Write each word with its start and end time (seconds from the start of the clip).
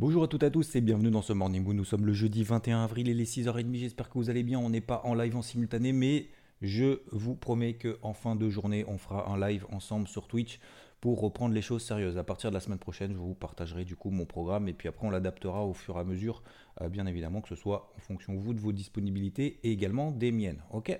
Bonjour 0.00 0.22
à 0.22 0.28
toutes 0.28 0.44
et 0.44 0.46
à 0.46 0.50
tous 0.50 0.76
et 0.76 0.80
bienvenue 0.80 1.10
dans 1.10 1.22
ce 1.22 1.32
Morning 1.32 1.64
Moon. 1.64 1.74
Nous 1.74 1.84
sommes 1.84 2.06
le 2.06 2.12
jeudi 2.12 2.44
21 2.44 2.84
avril 2.84 3.08
et 3.08 3.14
les 3.14 3.24
6h30. 3.24 3.74
J'espère 3.74 4.08
que 4.08 4.16
vous 4.16 4.30
allez 4.30 4.44
bien. 4.44 4.60
On 4.60 4.70
n'est 4.70 4.80
pas 4.80 5.00
en 5.02 5.12
live 5.12 5.34
en 5.34 5.42
simultané, 5.42 5.92
mais 5.92 6.28
je 6.62 7.00
vous 7.10 7.34
promets 7.34 7.74
qu'en 7.74 8.12
fin 8.12 8.36
de 8.36 8.48
journée, 8.48 8.84
on 8.86 8.96
fera 8.96 9.28
un 9.28 9.40
live 9.40 9.66
ensemble 9.72 10.06
sur 10.06 10.28
Twitch 10.28 10.60
pour 11.00 11.20
reprendre 11.20 11.52
les 11.52 11.62
choses 11.62 11.82
sérieuses. 11.82 12.16
À 12.16 12.22
partir 12.22 12.50
de 12.50 12.54
la 12.54 12.60
semaine 12.60 12.78
prochaine, 12.78 13.12
je 13.12 13.18
vous 13.18 13.34
partagerai 13.34 13.84
du 13.84 13.96
coup 13.96 14.10
mon 14.10 14.24
programme 14.24 14.68
et 14.68 14.72
puis 14.72 14.86
après 14.86 15.04
on 15.04 15.10
l'adaptera 15.10 15.64
au 15.64 15.74
fur 15.74 15.96
et 15.96 16.00
à 16.00 16.04
mesure, 16.04 16.44
euh, 16.80 16.88
bien 16.88 17.06
évidemment 17.06 17.40
que 17.40 17.48
ce 17.48 17.56
soit 17.56 17.92
en 17.96 18.00
fonction 18.00 18.36
vous 18.36 18.54
de 18.54 18.60
vos 18.60 18.70
disponibilités 18.70 19.58
et 19.64 19.72
également 19.72 20.12
des 20.12 20.30
miennes. 20.30 20.62
Ok? 20.70 20.96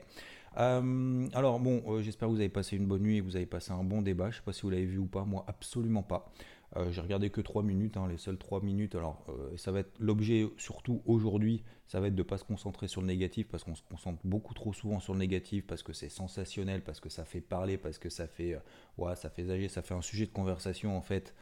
Euh, 0.56 1.28
alors 1.34 1.60
bon, 1.60 1.84
euh, 1.86 2.02
j'espère 2.02 2.28
que 2.28 2.32
vous 2.32 2.40
avez 2.40 2.48
passé 2.48 2.76
une 2.76 2.86
bonne 2.86 3.02
nuit 3.02 3.18
et 3.18 3.20
que 3.20 3.24
vous 3.24 3.36
avez 3.36 3.46
passé 3.46 3.70
un 3.70 3.84
bon 3.84 4.02
débat. 4.02 4.24
Je 4.24 4.36
ne 4.36 4.40
sais 4.40 4.44
pas 4.44 4.52
si 4.52 4.62
vous 4.62 4.70
l'avez 4.70 4.86
vu 4.86 4.98
ou 4.98 5.06
pas, 5.06 5.24
moi 5.24 5.44
absolument 5.46 6.02
pas. 6.02 6.32
Euh, 6.76 6.90
j'ai 6.92 7.00
regardé 7.00 7.30
que 7.30 7.40
3 7.40 7.62
minutes, 7.62 7.96
hein, 7.96 8.06
les 8.08 8.18
seules 8.18 8.36
3 8.36 8.60
minutes. 8.60 8.94
Alors, 8.94 9.24
euh, 9.28 9.56
ça 9.56 9.72
va 9.72 9.80
être 9.80 9.92
l'objet, 9.98 10.46
surtout 10.58 11.02
aujourd'hui, 11.06 11.62
ça 11.86 12.00
va 12.00 12.08
être 12.08 12.14
de 12.14 12.22
ne 12.22 12.28
pas 12.28 12.36
se 12.36 12.44
concentrer 12.44 12.88
sur 12.88 13.00
le 13.00 13.06
négatif 13.06 13.48
parce 13.48 13.64
qu'on 13.64 13.74
se 13.74 13.82
concentre 13.82 14.20
beaucoup 14.24 14.52
trop 14.52 14.72
souvent 14.74 15.00
sur 15.00 15.14
le 15.14 15.18
négatif 15.18 15.66
parce 15.66 15.82
que 15.82 15.92
c'est 15.94 16.10
sensationnel, 16.10 16.82
parce 16.82 17.00
que 17.00 17.08
ça 17.08 17.24
fait 17.24 17.40
parler, 17.40 17.78
parce 17.78 17.98
que 17.98 18.10
ça 18.10 18.26
fait, 18.26 18.54
euh, 18.54 18.58
ouais, 18.98 19.16
ça 19.16 19.30
fait 19.30 19.68
ça 19.68 19.82
fait 19.82 19.94
un 19.94 20.02
sujet 20.02 20.26
de 20.26 20.32
conversation 20.32 20.96
en 20.96 21.02
fait 21.02 21.34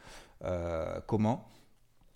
comment. 1.06 1.48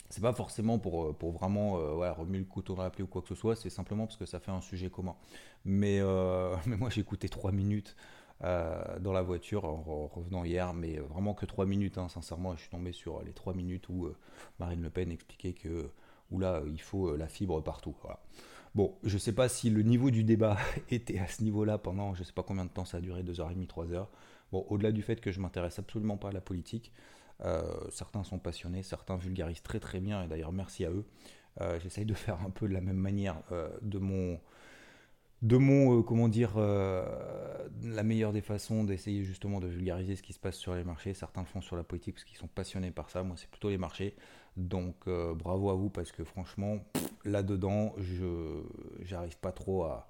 C'est 0.08 0.20
pas 0.20 0.32
forcément 0.32 0.78
pour, 0.78 1.16
pour 1.16 1.30
vraiment 1.32 1.72
remuer 1.72 2.38
le 2.38 2.44
couteau 2.44 2.74
dans 2.74 2.82
la 2.82 2.90
plaie 2.90 3.04
ou 3.04 3.06
quoi 3.06 3.22
que 3.22 3.28
ce 3.28 3.34
soit, 3.36 3.54
c'est 3.56 3.70
simplement 3.70 4.06
parce 4.06 4.16
que 4.16 4.26
ça 4.26 4.40
fait 4.40 4.50
un 4.50 4.60
sujet 4.60 4.90
commun. 4.90 5.16
Mais, 5.64 6.00
mais 6.66 6.76
moi 6.76 6.90
j'ai 6.90 7.00
écouté 7.00 7.28
3 7.28 7.52
minutes. 7.52 7.96
Euh, 8.42 8.98
dans 9.00 9.12
la 9.12 9.20
voiture 9.20 9.66
en, 9.66 10.06
revenant 10.06 10.44
hier, 10.44 10.72
mais 10.72 10.96
vraiment 10.96 11.34
que 11.34 11.44
3 11.44 11.66
minutes. 11.66 11.98
Hein, 11.98 12.08
sincèrement, 12.08 12.54
je 12.56 12.62
suis 12.62 12.70
tombé 12.70 12.92
sur 12.92 13.22
les 13.22 13.32
3 13.32 13.52
minutes 13.52 13.88
où 13.90 14.06
euh, 14.06 14.16
Marine 14.58 14.80
Le 14.82 14.88
Pen 14.88 15.10
expliquait 15.10 15.52
que 15.52 15.90
là, 16.32 16.62
il 16.66 16.80
faut 16.80 17.08
euh, 17.08 17.16
la 17.18 17.28
fibre 17.28 17.60
partout. 17.60 17.94
Bon, 18.74 18.96
je 19.02 19.14
ne 19.14 19.18
sais 19.18 19.34
pas 19.34 19.48
si 19.50 19.68
le 19.68 19.82
niveau 19.82 20.10
du 20.10 20.24
débat 20.24 20.56
était 20.90 21.18
à 21.18 21.26
ce 21.26 21.42
niveau-là 21.42 21.76
pendant 21.76 22.14
je 22.14 22.20
ne 22.20 22.24
sais 22.24 22.32
pas 22.32 22.42
combien 22.42 22.64
de 22.64 22.70
temps 22.70 22.86
ça 22.86 22.96
a 22.96 23.00
duré, 23.00 23.22
2h30, 23.22 23.66
3h. 23.66 24.06
Bon, 24.52 24.64
au-delà 24.70 24.90
du 24.90 25.02
fait 25.02 25.20
que 25.20 25.32
je 25.32 25.40
m'intéresse 25.40 25.78
absolument 25.78 26.16
pas 26.16 26.30
à 26.30 26.32
la 26.32 26.40
politique, 26.40 26.92
certains 27.90 28.24
sont 28.24 28.38
passionnés, 28.38 28.82
certains 28.82 29.16
vulgarisent 29.16 29.62
très 29.62 29.80
très 29.80 30.00
bien, 30.00 30.22
et 30.24 30.28
d'ailleurs 30.28 30.52
merci 30.52 30.84
à 30.84 30.90
eux. 30.90 31.04
J'essaye 31.80 32.04
de 32.04 32.14
faire 32.24 32.40
un 32.42 32.50
peu 32.50 32.66
de 32.68 32.72
la 32.72 32.80
même 32.80 32.96
manière 32.96 33.42
de 33.82 33.98
mon 33.98 34.40
de 35.42 35.56
mon, 35.56 35.98
euh, 35.98 36.02
comment 36.02 36.28
dire, 36.28 36.54
euh, 36.56 37.04
la 37.82 38.02
meilleure 38.02 38.32
des 38.32 38.42
façons 38.42 38.84
d'essayer 38.84 39.24
justement 39.24 39.60
de 39.60 39.66
vulgariser 39.66 40.16
ce 40.16 40.22
qui 40.22 40.32
se 40.32 40.38
passe 40.38 40.56
sur 40.56 40.74
les 40.74 40.84
marchés. 40.84 41.14
Certains 41.14 41.40
le 41.40 41.46
font 41.46 41.62
sur 41.62 41.76
la 41.76 41.82
politique 41.82 42.14
parce 42.14 42.24
qu'ils 42.24 42.36
sont 42.36 42.48
passionnés 42.48 42.90
par 42.90 43.10
ça. 43.10 43.22
Moi, 43.22 43.36
c'est 43.38 43.48
plutôt 43.48 43.70
les 43.70 43.78
marchés. 43.78 44.14
Donc, 44.56 44.96
euh, 45.06 45.34
bravo 45.34 45.70
à 45.70 45.74
vous 45.74 45.88
parce 45.88 46.12
que 46.12 46.24
franchement, 46.24 46.78
là-dedans, 47.24 47.94
je 47.98 48.62
j'arrive 49.02 49.38
pas 49.38 49.52
trop 49.52 49.84
à, 49.84 50.06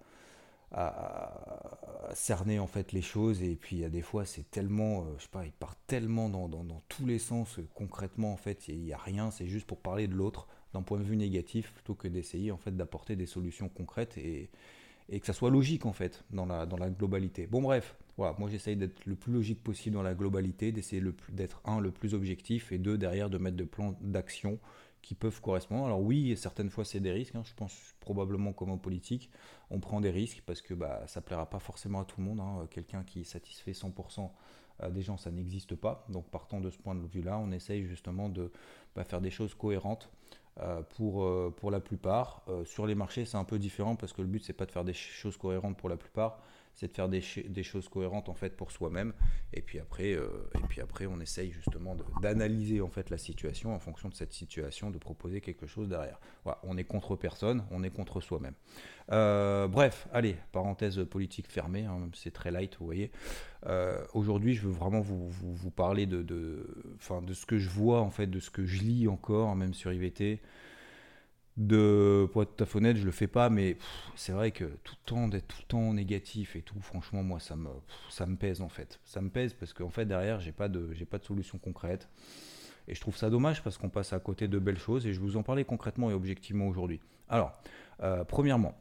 cerner 2.14 2.58
en 2.58 2.66
fait 2.66 2.92
les 2.92 3.02
choses. 3.02 3.42
Et 3.42 3.54
puis, 3.54 3.76
il 3.76 3.80
y 3.80 3.84
a 3.84 3.88
des 3.88 4.02
fois, 4.02 4.24
c'est 4.24 4.50
tellement, 4.50 5.06
je 5.18 5.22
sais 5.22 5.28
pas, 5.28 5.44
il 5.44 5.52
part 5.52 5.76
tellement 5.86 6.28
dans, 6.28 6.48
tous 6.88 7.06
les 7.06 7.18
sens. 7.18 7.60
concrètement, 7.74 8.32
en 8.32 8.36
fait, 8.36 8.68
il 8.68 8.80
n'y 8.80 8.92
a, 8.92 8.98
rien. 8.98 9.30
C'est 9.30 9.46
juste 9.46 9.66
pour 9.66 9.78
parler 9.78 10.08
de 10.08 10.14
l'autre 10.14 10.48
d'un 10.72 10.82
point 10.82 10.98
de 10.98 11.04
vue 11.04 11.16
négatif 11.16 11.72
plutôt 11.72 11.94
que 11.94 12.08
d'essayer 12.08 12.52
en 12.52 12.56
fait 12.56 12.76
d'apporter 12.76 13.16
des 13.16 13.26
solutions 13.26 13.68
concrètes 13.68 14.16
et 14.18 14.50
et 15.10 15.20
que 15.20 15.26
ça 15.26 15.32
soit 15.32 15.50
logique 15.50 15.86
en 15.86 15.92
fait 15.92 16.24
dans 16.30 16.46
la, 16.46 16.66
dans 16.66 16.76
la 16.76 16.88
globalité. 16.88 17.46
Bon 17.46 17.60
bref, 17.60 17.96
voilà, 18.16 18.34
moi 18.38 18.48
j'essaye 18.48 18.76
d'être 18.76 19.04
le 19.04 19.16
plus 19.16 19.32
logique 19.32 19.62
possible 19.62 19.94
dans 19.94 20.02
la 20.02 20.14
globalité, 20.14 20.72
d'essayer 20.72 21.02
d'être 21.30 21.60
un 21.64 21.80
le 21.80 21.90
plus 21.90 22.14
objectif 22.14 22.72
et 22.72 22.78
deux 22.78 22.96
derrière 22.96 23.28
de 23.28 23.38
mettre 23.38 23.56
des 23.56 23.66
plans 23.66 23.96
d'action 24.00 24.58
qui 25.02 25.14
peuvent 25.14 25.40
correspondre. 25.40 25.86
Alors 25.86 26.00
oui, 26.00 26.36
certaines 26.36 26.70
fois 26.70 26.84
c'est 26.84 27.00
des 27.00 27.10
risques, 27.10 27.34
hein. 27.34 27.42
je 27.44 27.54
pense 27.54 27.94
probablement 28.00 28.52
comme 28.52 28.70
en 28.70 28.78
politique, 28.78 29.30
on 29.70 29.80
prend 29.80 30.00
des 30.00 30.10
risques 30.10 30.42
parce 30.46 30.62
que 30.62 30.74
bah, 30.74 31.02
ça 31.06 31.20
plaira 31.20 31.48
pas 31.48 31.58
forcément 31.58 32.00
à 32.00 32.04
tout 32.04 32.20
le 32.20 32.26
monde. 32.26 32.40
Hein. 32.40 32.66
Quelqu'un 32.70 33.02
qui 33.02 33.24
satisfait 33.24 33.72
100% 33.72 34.30
euh, 34.82 34.90
des 34.90 35.02
gens, 35.02 35.16
ça 35.16 35.30
n'existe 35.30 35.74
pas. 35.74 36.04
Donc 36.08 36.28
partant 36.30 36.60
de 36.60 36.70
ce 36.70 36.78
point 36.78 36.94
de 36.94 37.06
vue-là, 37.06 37.38
on 37.38 37.50
essaye 37.50 37.84
justement 37.84 38.28
de 38.28 38.52
bah, 38.94 39.04
faire 39.04 39.20
des 39.20 39.30
choses 39.30 39.54
cohérentes 39.54 40.10
pour, 40.96 41.24
euh, 41.24 41.54
pour 41.56 41.70
la 41.70 41.80
plupart. 41.80 42.42
Euh, 42.48 42.64
sur 42.64 42.86
les 42.86 42.94
marchés, 42.94 43.24
c'est 43.24 43.36
un 43.36 43.44
peu 43.44 43.58
différent 43.58 43.96
parce 43.96 44.12
que 44.12 44.22
le 44.22 44.28
but, 44.28 44.44
c'est 44.44 44.52
pas 44.52 44.66
de 44.66 44.70
faire 44.72 44.84
des 44.84 44.92
choses 44.92 45.36
cohérentes 45.36 45.76
pour 45.76 45.88
la 45.88 45.96
plupart, 45.96 46.38
c'est 46.80 46.88
de 46.88 46.94
faire 46.94 47.10
des, 47.10 47.62
choses 47.62 47.90
cohérentes 47.90 48.30
en 48.30 48.34
fait 48.34 48.56
pour 48.56 48.72
soi-même. 48.72 49.12
Et 49.52 49.60
puis 49.60 49.78
après, 49.78 50.16
après, 50.82 51.04
on 51.04 51.20
essaye 51.20 51.52
justement 51.52 51.94
d'analyser 52.22 52.80
en 52.80 52.88
fait 52.88 53.10
la 53.10 53.18
situation 53.18 53.74
en 53.74 53.78
fonction 53.78 54.08
de 54.08 54.14
cette 54.14 54.32
situation, 54.32 54.90
de 54.90 54.96
proposer 54.96 55.42
quelque 55.42 55.66
chose 55.66 55.90
derrière. 55.90 56.18
On 56.62 56.78
est 56.78 56.84
contre 56.84 57.16
personne, 57.16 57.64
on 57.70 57.82
est 57.82 57.90
contre 57.90 58.22
soi-même. 58.22 58.54
bref, 59.08 60.08
allez, 60.10 60.36
parenthèse 60.52 61.04
politique 61.04 61.48
fermée, 61.48 61.84
hein, 61.84 62.08
c'est 62.14 62.32
très 62.32 62.50
light, 62.50 62.74
vous 62.78 62.86
voyez. 62.86 63.10
Aujourd'hui, 64.14 64.54
je 64.54 64.62
veux 64.62 64.72
vraiment 64.72 65.00
vous, 65.00 65.70
parler 65.70 66.06
de 66.06 66.64
ce 66.98 67.44
que 67.44 67.58
je 67.58 67.68
vois 67.68 68.00
en 68.00 68.10
fait, 68.10 68.26
de 68.26 68.40
ce 68.40 68.48
que 68.48 68.64
je 68.64 68.82
lis 68.82 69.06
encore, 69.06 69.54
même 69.54 69.74
sur 69.74 69.92
IVT 69.92 70.40
de 71.60 72.26
pour 72.32 72.42
être 72.42 72.56
tout 72.56 72.64
à 72.64 72.66
fait 72.66 72.78
honnête 72.78 72.96
je 72.96 73.04
le 73.04 73.10
fais 73.10 73.26
pas 73.26 73.50
mais 73.50 73.76
c'est 74.16 74.32
vrai 74.32 74.50
que 74.50 74.64
tout 74.82 74.94
le 75.04 75.06
temps 75.06 75.28
d'être 75.28 75.46
tout 75.46 75.58
le 75.60 75.66
temps 75.66 75.92
négatif 75.92 76.56
et 76.56 76.62
tout 76.62 76.80
franchement 76.80 77.22
moi 77.22 77.38
ça 77.38 77.54
me 77.54 77.68
ça 78.08 78.26
me 78.26 78.36
pèse 78.36 78.62
en 78.62 78.68
fait. 78.68 78.98
Ça 79.04 79.20
me 79.20 79.28
pèse 79.28 79.52
parce 79.52 79.72
qu'en 79.72 79.90
fait 79.90 80.06
derrière 80.06 80.40
j'ai 80.40 80.52
pas 80.52 80.68
de 80.68 80.92
j'ai 80.92 81.04
pas 81.04 81.18
de 81.18 81.24
solution 81.24 81.58
concrète. 81.58 82.08
Et 82.88 82.94
je 82.94 83.00
trouve 83.00 83.16
ça 83.16 83.30
dommage 83.30 83.62
parce 83.62 83.78
qu'on 83.78 83.90
passe 83.90 84.12
à 84.12 84.18
côté 84.18 84.48
de 84.48 84.58
belles 84.58 84.78
choses 84.78 85.06
et 85.06 85.12
je 85.12 85.20
vous 85.20 85.36
en 85.36 85.42
parler 85.42 85.64
concrètement 85.64 86.10
et 86.10 86.14
objectivement 86.14 86.66
aujourd'hui. 86.66 87.00
Alors 87.28 87.52
euh, 88.02 88.24
premièrement 88.24 88.74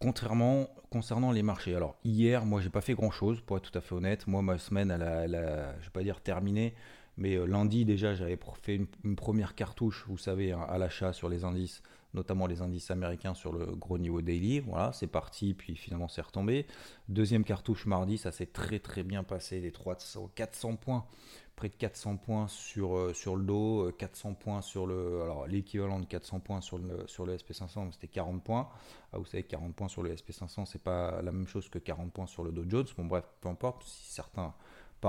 contrairement 0.00 0.68
concernant 0.90 1.30
les 1.32 1.42
marchés. 1.42 1.74
Alors 1.74 1.96
hier 2.04 2.44
moi 2.44 2.60
j'ai 2.60 2.70
pas 2.70 2.80
fait 2.80 2.94
grand 2.94 3.12
chose 3.12 3.40
pour 3.40 3.56
être 3.56 3.70
tout 3.70 3.78
à 3.78 3.80
fait 3.80 3.94
honnête. 3.94 4.26
Moi 4.26 4.42
ma 4.42 4.58
semaine 4.58 4.90
elle 4.90 5.02
a, 5.02 5.24
elle 5.24 5.34
a 5.36 5.78
je 5.80 5.84
vais 5.84 5.92
pas 5.92 6.02
dire 6.02 6.20
terminée 6.20 6.74
mais 7.16 7.36
euh, 7.36 7.44
lundi, 7.46 7.84
déjà, 7.84 8.14
j'avais 8.14 8.38
fait 8.62 8.76
une, 9.04 9.16
première 9.16 9.54
cartouche, 9.54 10.04
vous 10.08 10.18
savez, 10.18 10.52
hein, 10.52 10.66
à 10.68 10.78
l'achat 10.78 11.12
sur 11.12 11.28
les 11.28 11.44
indices, 11.44 11.82
notamment 12.12 12.46
les 12.46 12.60
indices 12.60 12.90
américains 12.90 13.34
sur 13.34 13.52
le 13.52 13.66
gros 13.66 13.98
niveau 13.98 14.20
daily. 14.20 14.60
Voilà, 14.60 14.92
c'est 14.92 15.06
parti, 15.06 15.54
puis 15.54 15.76
finalement, 15.76 16.08
c'est 16.08 16.22
retombé. 16.22 16.66
Deuxième 17.08 17.44
cartouche 17.44 17.86
mardi, 17.86 18.18
ça 18.18 18.32
s'est 18.32 18.46
très 18.46 18.80
très 18.80 19.04
bien 19.04 19.22
passé, 19.22 19.60
les 19.60 19.70
300, 19.70 20.30
400 20.34 20.76
points, 20.76 21.06
près 21.54 21.68
de 21.68 21.74
400 21.74 22.16
points 22.16 22.48
sur, 22.48 22.96
euh, 22.96 23.14
sur 23.14 23.36
le 23.36 23.44
dos, 23.44 23.92
400 23.96 24.30
euh, 24.30 24.34
points 24.34 24.60
sur 24.62 24.86
le. 24.86 25.22
Alors, 25.22 25.46
l'équivalent 25.46 26.00
de 26.00 26.06
400 26.06 26.40
points 26.40 26.60
sur 26.60 26.78
le, 26.78 27.06
sur 27.06 27.26
le 27.26 27.36
SP500, 27.36 27.92
c'était 27.92 28.08
40 28.08 28.42
points. 28.42 28.68
Ah, 29.12 29.18
vous 29.18 29.24
savez, 29.24 29.44
40 29.44 29.72
points 29.72 29.88
sur 29.88 30.02
le 30.02 30.12
SP500, 30.12 30.66
c'est 30.66 30.82
pas 30.82 31.22
la 31.22 31.30
même 31.30 31.46
chose 31.46 31.68
que 31.68 31.78
40 31.78 32.12
points 32.12 32.26
sur 32.26 32.42
le 32.42 32.50
Dow 32.50 32.64
Jones. 32.68 32.86
Bon, 32.96 33.04
bref, 33.04 33.24
peu 33.40 33.48
importe, 33.48 33.84
si 33.84 34.12
certains 34.12 34.52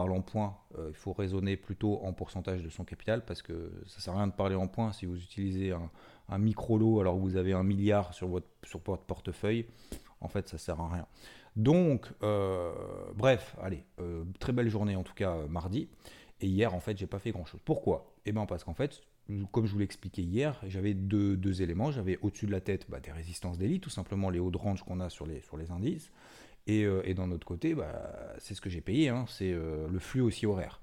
en 0.02 0.22
points, 0.22 0.58
euh, 0.78 0.88
il 0.90 0.96
faut 0.96 1.14
raisonner 1.14 1.58
plutôt 1.58 2.00
en 2.04 2.14
pourcentage 2.14 2.62
de 2.64 2.70
son 2.70 2.84
capital 2.84 3.24
parce 3.26 3.42
que 3.42 3.72
ça 3.88 4.00
sert 4.00 4.14
à 4.14 4.18
rien 4.18 4.28
de 4.28 4.34
parler 4.34 4.56
en 4.56 4.68
points 4.68 4.92
si 4.92 5.06
vous 5.06 5.18
utilisez 5.18 5.72
un, 5.72 6.38
micro 6.38 6.78
lot 6.78 7.00
alors 7.00 7.16
que 7.16 7.22
vous 7.22 7.38
avez 7.38 7.54
un 7.54 7.64
milliard 7.64 8.14
sur 8.14 8.28
votre, 8.28 8.48
sur 8.64 8.80
votre 8.86 9.04
portefeuille. 9.04 9.66
En 10.22 10.28
fait, 10.28 10.48
ça 10.48 10.58
sert 10.58 10.80
à 10.80 10.90
rien. 10.90 11.08
Donc, 11.56 12.08
euh, 12.24 12.74
bref, 13.16 13.56
allez, 13.62 13.86
euh, 14.00 14.24
très 14.40 14.52
belle 14.52 14.70
journée 14.70 14.96
en 14.96 15.04
tout 15.04 15.14
cas 15.14 15.36
mardi. 15.48 15.88
Et 16.42 16.48
hier, 16.48 16.74
en 16.74 16.80
fait, 16.80 16.98
j'ai 16.98 17.08
pas 17.08 17.20
fait 17.20 17.32
grand 17.32 17.46
chose. 17.46 17.62
Pourquoi? 17.64 18.14
Eh 18.26 18.32
bien, 18.32 18.46
parce 18.46 18.64
qu'en 18.64 18.74
fait, 18.74 19.02
comme 19.52 19.66
je 19.66 19.72
vous 19.72 19.80
l'expliquais 19.80 20.22
hier, 20.22 20.60
j'avais 20.68 20.94
deux, 20.94 21.38
deux, 21.38 21.62
éléments. 21.62 21.92
J'avais 21.92 22.18
au-dessus 22.22 22.46
de 22.46 22.52
la 22.52 22.62
tête 22.62 22.86
bah, 22.90 23.00
des 23.00 23.12
résistances 23.12 23.58
d'élite, 23.58 23.84
tout 23.84 23.90
simplement 23.90 24.30
les 24.30 24.40
hauts 24.40 24.52
de 24.52 24.58
range 24.58 24.84
qu'on 24.84 25.00
a 25.00 25.10
sur 25.10 25.26
les, 25.26 25.42
sur 25.42 25.58
les 25.58 25.72
indices. 25.72 26.12
Euh, 26.70 27.02
et, 27.06 27.14
d'un 27.14 27.32
autre 27.32 27.46
côté, 27.46 27.76
bah, 27.76 28.34
c'est 28.40 28.56
ce 28.56 28.62
que 28.62 28.70
j'ai 28.70 28.82
payé, 28.82 29.10
hein, 29.10 29.26
c'est 29.28 29.52
euh, 29.54 29.88
le 29.88 30.00
flux 30.00 30.22
haussier 30.22 30.48
horaire. 30.48 30.82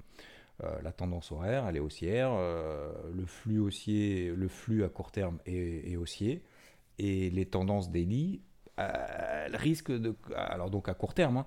Euh, 0.62 0.80
la 0.82 0.92
tendance 0.92 1.32
horaire, 1.32 1.66
elle 1.68 1.76
est 1.76 1.80
haussière, 1.80 2.32
le 2.32 3.26
flux 3.26 3.58
haussier, 3.58 4.32
le 4.36 4.48
flux 4.48 4.84
à 4.84 4.88
court 4.88 5.10
terme 5.10 5.38
est, 5.46 5.96
haussier, 5.96 6.42
et 6.98 7.30
les 7.30 7.46
tendances 7.46 7.90
daily, 7.90 8.42
elles 8.76 9.56
risquent 9.56 9.92
de, 9.92 10.14
alors 10.36 10.70
donc 10.70 10.88
à 10.88 10.94
court 10.94 11.14
terme, 11.14 11.38
hein, 11.38 11.46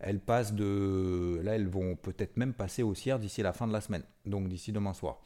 elles 0.00 0.20
passent 0.20 0.54
de. 0.54 1.40
Là, 1.42 1.56
elles 1.56 1.68
vont 1.68 1.96
peut-être 1.96 2.36
même 2.36 2.54
passer 2.54 2.82
haussière 2.82 3.18
d'ici 3.18 3.42
la 3.42 3.52
fin 3.52 3.66
de 3.66 3.72
la 3.72 3.80
semaine, 3.80 4.04
donc 4.24 4.48
d'ici 4.48 4.72
demain 4.72 4.94
soir. 4.94 5.20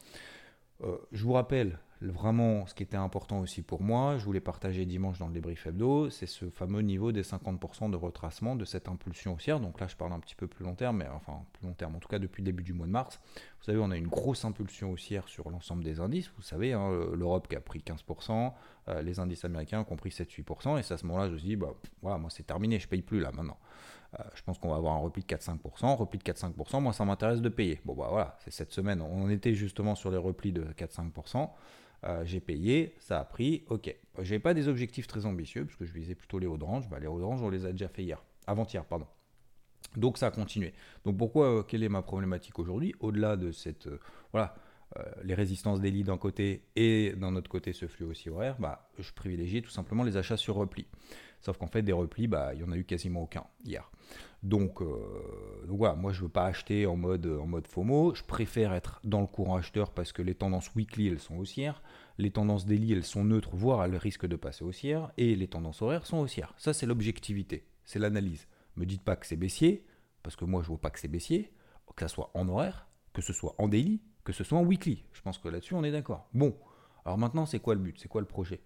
Euh, 0.83 0.97
je 1.11 1.23
vous 1.23 1.33
rappelle, 1.33 1.77
vraiment, 2.01 2.65
ce 2.65 2.73
qui 2.73 2.83
était 2.83 2.97
important 2.97 3.39
aussi 3.39 3.61
pour 3.61 3.81
moi, 3.81 4.17
je 4.17 4.23
voulais 4.23 4.39
partager 4.39 4.85
dimanche 4.85 5.19
dans 5.19 5.27
le 5.27 5.33
débrief 5.33 5.67
hebdo, 5.67 6.09
c'est 6.09 6.25
ce 6.25 6.49
fameux 6.49 6.81
niveau 6.81 7.11
des 7.11 7.23
50% 7.23 7.91
de 7.91 7.97
retracement 7.97 8.55
de 8.55 8.63
cette 8.63 8.87
impulsion 8.87 9.33
haussière. 9.33 9.59
Donc 9.59 9.79
là, 9.79 9.87
je 9.87 9.95
parle 9.95 10.13
un 10.13 10.19
petit 10.19 10.35
peu 10.35 10.47
plus 10.47 10.63
long 10.63 10.75
terme, 10.75 10.97
mais 10.97 11.07
enfin, 11.13 11.43
plus 11.53 11.67
long 11.67 11.73
terme, 11.73 11.95
en 11.95 11.99
tout 11.99 12.07
cas 12.07 12.19
depuis 12.19 12.41
le 12.41 12.45
début 12.45 12.63
du 12.63 12.73
mois 12.73 12.87
de 12.87 12.91
mars. 12.91 13.19
Vous 13.59 13.65
savez, 13.65 13.79
on 13.79 13.91
a 13.91 13.97
une 13.97 14.07
grosse 14.07 14.45
impulsion 14.45 14.91
haussière 14.91 15.27
sur 15.27 15.49
l'ensemble 15.49 15.83
des 15.83 15.99
indices. 15.99 16.31
Vous 16.37 16.43
savez, 16.43 16.71
hein, 16.71 16.89
l'Europe 17.13 17.47
qui 17.49 17.55
a 17.57 17.61
pris 17.61 17.79
15%, 17.79 18.53
euh, 18.87 19.01
les 19.01 19.19
indices 19.19 19.43
américains 19.43 19.83
qui 19.83 19.91
ont 19.91 19.97
pris 19.97 20.11
7-8%, 20.11 20.79
et 20.79 20.83
c'est 20.83 20.93
à 20.93 20.97
ce 20.97 21.05
moment-là, 21.07 21.27
je 21.27 21.33
me 21.33 21.39
dit, 21.39 21.55
bah, 21.57 21.73
voilà, 22.01 22.17
moi 22.17 22.29
c'est 22.29 22.45
terminé, 22.45 22.79
je 22.79 22.87
paye 22.87 23.01
plus 23.01 23.19
là 23.19 23.31
maintenant. 23.33 23.57
Euh, 24.17 24.23
je 24.33 24.41
pense 24.41 24.57
qu'on 24.57 24.69
va 24.69 24.75
avoir 24.75 24.95
un 24.95 24.99
repli 24.99 25.21
de 25.21 25.27
4-5%. 25.27 25.95
Repli 25.95 26.19
de 26.19 26.23
4-5%, 26.23 26.81
moi 26.81 26.93
ça 26.93 27.05
m'intéresse 27.05 27.41
de 27.41 27.49
payer. 27.49 27.79
Bon 27.85 27.93
bah 27.93 28.07
voilà, 28.09 28.37
c'est 28.39 28.51
cette 28.51 28.71
semaine, 28.71 29.01
on 29.01 29.29
était 29.29 29.53
justement 29.53 29.95
sur 29.95 30.11
les 30.11 30.17
replis 30.17 30.51
de 30.51 30.63
4-5%. 30.77 31.49
Euh, 32.05 32.23
j'ai 32.23 32.39
payé, 32.39 32.95
ça 32.99 33.19
a 33.19 33.25
pris, 33.25 33.65
ok. 33.67 33.93
J'avais 34.19 34.39
pas 34.39 34.53
des 34.53 34.67
objectifs 34.67 35.05
très 35.05 35.25
ambitieux, 35.25 35.65
parce 35.65 35.75
que 35.75 35.85
je 35.85 35.93
visais 35.93 36.15
plutôt 36.15 36.39
les 36.39 36.47
hauts 36.47 36.57
de 36.57 36.63
range. 36.63 36.89
Bah, 36.89 36.97
les 36.99 37.07
hauts 37.07 37.19
de 37.19 37.25
range, 37.25 37.41
on 37.41 37.49
les 37.49 37.65
a 37.65 37.71
déjà 37.71 37.89
fait 37.89 38.03
hier, 38.03 38.23
avant-hier, 38.47 38.85
pardon. 38.85 39.05
Donc 39.97 40.17
ça 40.17 40.27
a 40.27 40.31
continué. 40.31 40.73
Donc 41.03 41.17
pourquoi, 41.17 41.59
euh, 41.59 41.63
quelle 41.63 41.83
est 41.83 41.89
ma 41.89 42.01
problématique 42.01 42.57
aujourd'hui? 42.57 42.95
Au-delà 42.99 43.35
de 43.35 43.51
cette, 43.51 43.89
voilà, 44.31 44.55
les 45.23 45.35
résistances 45.35 45.79
lits 45.81 46.03
d'un 46.03 46.17
côté 46.17 46.63
et 46.75 47.13
d'un 47.15 47.35
autre 47.35 47.47
côté 47.47 47.73
ce 47.73 47.85
flux 47.85 48.05
aussi 48.05 48.27
horaire, 48.29 48.55
bah, 48.59 48.89
je 48.97 49.11
privilégie 49.13 49.61
tout 49.61 49.69
simplement 49.69 50.03
les 50.03 50.17
achats 50.17 50.37
sur 50.37 50.55
repli. 50.55 50.87
Sauf 51.41 51.57
qu'en 51.57 51.67
fait, 51.67 51.81
des 51.81 51.93
replis, 51.93 52.27
bah, 52.27 52.53
il 52.53 52.57
n'y 52.57 52.63
en 52.63 52.71
a 52.71 52.77
eu 52.77 52.83
quasiment 52.83 53.23
aucun 53.23 53.45
hier. 53.63 53.89
Donc, 54.43 54.81
euh, 54.81 55.65
donc 55.67 55.77
voilà, 55.77 55.95
moi 55.95 56.11
je 56.11 56.19
ne 56.19 56.23
veux 56.23 56.31
pas 56.31 56.45
acheter 56.45 56.85
en 56.85 56.95
mode, 56.95 57.25
en 57.25 57.45
mode 57.45 57.67
FOMO. 57.67 58.15
Je 58.15 58.23
préfère 58.23 58.73
être 58.73 58.99
dans 59.03 59.21
le 59.21 59.27
courant 59.27 59.55
acheteur 59.55 59.91
parce 59.91 60.11
que 60.11 60.21
les 60.21 60.35
tendances 60.35 60.73
weekly, 60.75 61.07
elles 61.07 61.19
sont 61.19 61.37
haussières. 61.37 61.81
Les 62.17 62.31
tendances 62.31 62.65
daily, 62.65 62.93
elles 62.93 63.03
sont 63.03 63.23
neutres, 63.23 63.51
voire 63.53 63.83
elles 63.83 63.95
risquent 63.95 64.27
de 64.27 64.35
passer 64.35 64.63
haussières. 64.63 65.11
Et 65.17 65.35
les 65.35 65.47
tendances 65.47 65.81
horaires 65.81 66.05
sont 66.05 66.19
haussières. 66.19 66.53
Ça, 66.57 66.73
c'est 66.73 66.85
l'objectivité, 66.85 67.65
c'est 67.85 67.99
l'analyse. 67.99 68.47
Me 68.75 68.85
dites 68.85 69.03
pas 69.03 69.15
que 69.15 69.25
c'est 69.25 69.35
baissier, 69.35 69.85
parce 70.23 70.35
que 70.35 70.45
moi 70.45 70.61
je 70.61 70.67
vois 70.67 70.79
pas 70.79 70.89
que 70.89 70.99
c'est 70.99 71.07
baissier, 71.07 71.51
que 71.95 72.07
ce 72.07 72.13
soit 72.13 72.31
en 72.33 72.47
horaire, 72.47 72.87
que 73.13 73.21
ce 73.21 73.33
soit 73.33 73.55
en 73.57 73.67
daily, 73.67 74.01
que 74.23 74.33
ce 74.33 74.43
soit 74.43 74.57
en 74.57 74.63
weekly. 74.63 75.03
Je 75.11 75.21
pense 75.21 75.37
que 75.37 75.49
là-dessus, 75.49 75.73
on 75.73 75.83
est 75.83 75.91
d'accord. 75.91 76.29
Bon, 76.33 76.55
alors 77.05 77.17
maintenant, 77.17 77.45
c'est 77.45 77.59
quoi 77.59 77.73
le 77.73 77.81
but? 77.81 77.97
C'est 77.99 78.07
quoi 78.07 78.21
le 78.21 78.27
projet? 78.27 78.61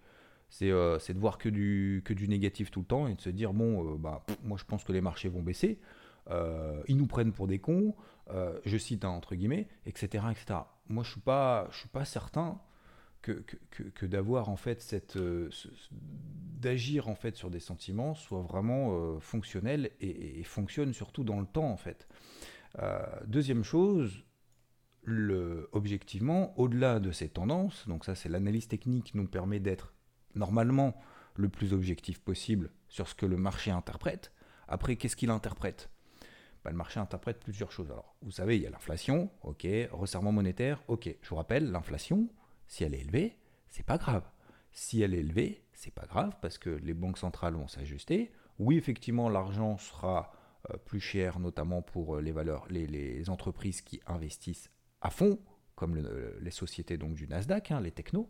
Euh, 0.62 1.00
c'est 1.00 1.14
de 1.14 1.20
voir 1.20 1.38
que 1.38 1.50
du, 1.50 2.02
que 2.06 2.14
du 2.14 2.28
négatif 2.28 2.72
tout 2.72 2.82
le 2.82 2.86
temps 2.86 3.08
et 3.08 3.16
de 3.16 3.22
se 3.22 3.30
dire 3.30 3.54
bon, 3.54 3.94
euh, 3.94 3.98
bah, 3.98 4.26
moi 4.44 4.58
je 4.58 4.66
pense 4.66 4.84
que 4.84 4.92
les 4.92 5.02
marchés 5.02 5.30
vont 5.30 5.42
baisser, 5.42 5.80
euh, 6.30 6.82
ils 6.88 6.98
nous 6.98 7.08
prennent 7.08 7.34
pour 7.34 7.48
des 7.48 7.60
cons, 7.60 7.96
je 8.66 8.78
cite 8.78 9.06
entre 9.06 9.36
guillemets, 9.36 9.68
etc., 9.86 10.26
etc. 10.32 10.62
Moi 10.88 11.04
je 11.04 11.12
suis 11.12 11.22
suis 11.80 11.90
pas 11.90 12.06
certain 12.06 12.60
que, 13.22 13.32
que, 13.72 13.84
que, 13.84 14.06
d'avoir 14.06 14.50
en 14.50 14.56
fait 14.56 14.82
cette, 14.82 15.18
d'agir 16.60 17.08
en 17.08 17.16
fait 17.16 17.36
sur 17.36 17.50
des 17.50 17.60
sentiments 17.60 18.16
soit 18.16 18.42
vraiment 18.42 19.20
fonctionnel 19.20 19.92
et, 20.02 20.44
fonctionne 20.44 20.94
surtout 20.94 21.24
dans 21.24 21.40
le 21.40 21.46
temps 21.46 21.70
en 21.70 21.78
fait. 21.78 22.08
deuxième 23.28 23.64
chose, 23.64 24.24
objectivement, 25.74 26.58
au-delà 26.58 27.00
de 27.00 27.12
ces 27.12 27.30
tendances, 27.30 27.88
donc 27.88 28.06
ça 28.06 28.16
c'est 28.16 28.30
l'analyse 28.30 28.68
technique 28.68 29.06
qui 29.06 29.18
nous 29.18 29.28
permet 29.28 29.60
d'être 29.60 29.93
normalement 30.36 30.96
le 31.36 31.50
plus 31.50 31.74
objectif 31.74 32.20
possible 32.20 32.72
sur 32.90 33.08
ce 33.08 33.16
que 33.16 33.26
le 33.26 33.38
marché 33.38 33.72
interprète. 33.72 34.32
Après, 34.68 34.96
qu'est-ce 34.96 35.16
qu'il 35.16 35.30
interprète? 35.30 35.90
Bah, 36.64 36.72
Le 36.72 36.78
marché 36.78 37.00
interprète 37.00 37.40
plusieurs 37.40 37.72
choses. 37.72 37.92
Alors, 37.92 38.16
vous 38.22 38.32
savez, 38.32 38.58
il 38.58 38.64
y 38.64 38.68
a 38.68 38.70
l'inflation, 38.70 39.30
ok, 39.42 39.68
resserrement 39.92 40.32
monétaire, 40.32 40.82
ok. 40.88 41.16
Je 41.22 41.30
vous 41.30 41.36
rappelle, 41.36 41.72
l'inflation, 41.72 42.30
si 42.68 42.84
elle 42.84 42.94
est 42.94 43.02
élevée, 43.02 43.38
c'est 43.68 43.86
pas 43.86 43.98
grave. 43.98 44.24
Si 44.72 45.02
elle 45.02 45.14
est 45.14 45.20
élevée, 45.20 45.64
c'est 45.74 45.94
pas 45.94 46.06
grave 46.06 46.36
parce 46.42 46.58
que 46.58 46.70
les 46.70 46.94
banques 46.94 47.18
centrales 47.18 47.56
vont 47.56 47.68
s'ajuster. 47.68 48.32
Oui, 48.60 48.78
effectivement, 48.78 49.30
l'argent 49.30 49.78
sera 49.78 50.32
euh, 50.72 50.78
plus 50.78 51.00
cher, 51.00 51.40
notamment 51.40 51.82
pour 51.82 52.16
euh, 52.16 52.22
les 52.22 52.32
valeurs, 52.32 52.66
les, 52.70 53.30
entreprises 53.30 53.82
qui 53.82 54.00
investissent 54.08 54.70
à 55.02 55.10
fond, 55.10 55.40
comme 55.76 55.96
les 56.40 56.52
sociétés 56.52 56.98
donc 56.98 57.16
du 57.16 57.28
Nasdaq, 57.28 57.72
hein, 57.72 57.82
les 57.82 57.92
technos. 57.92 58.30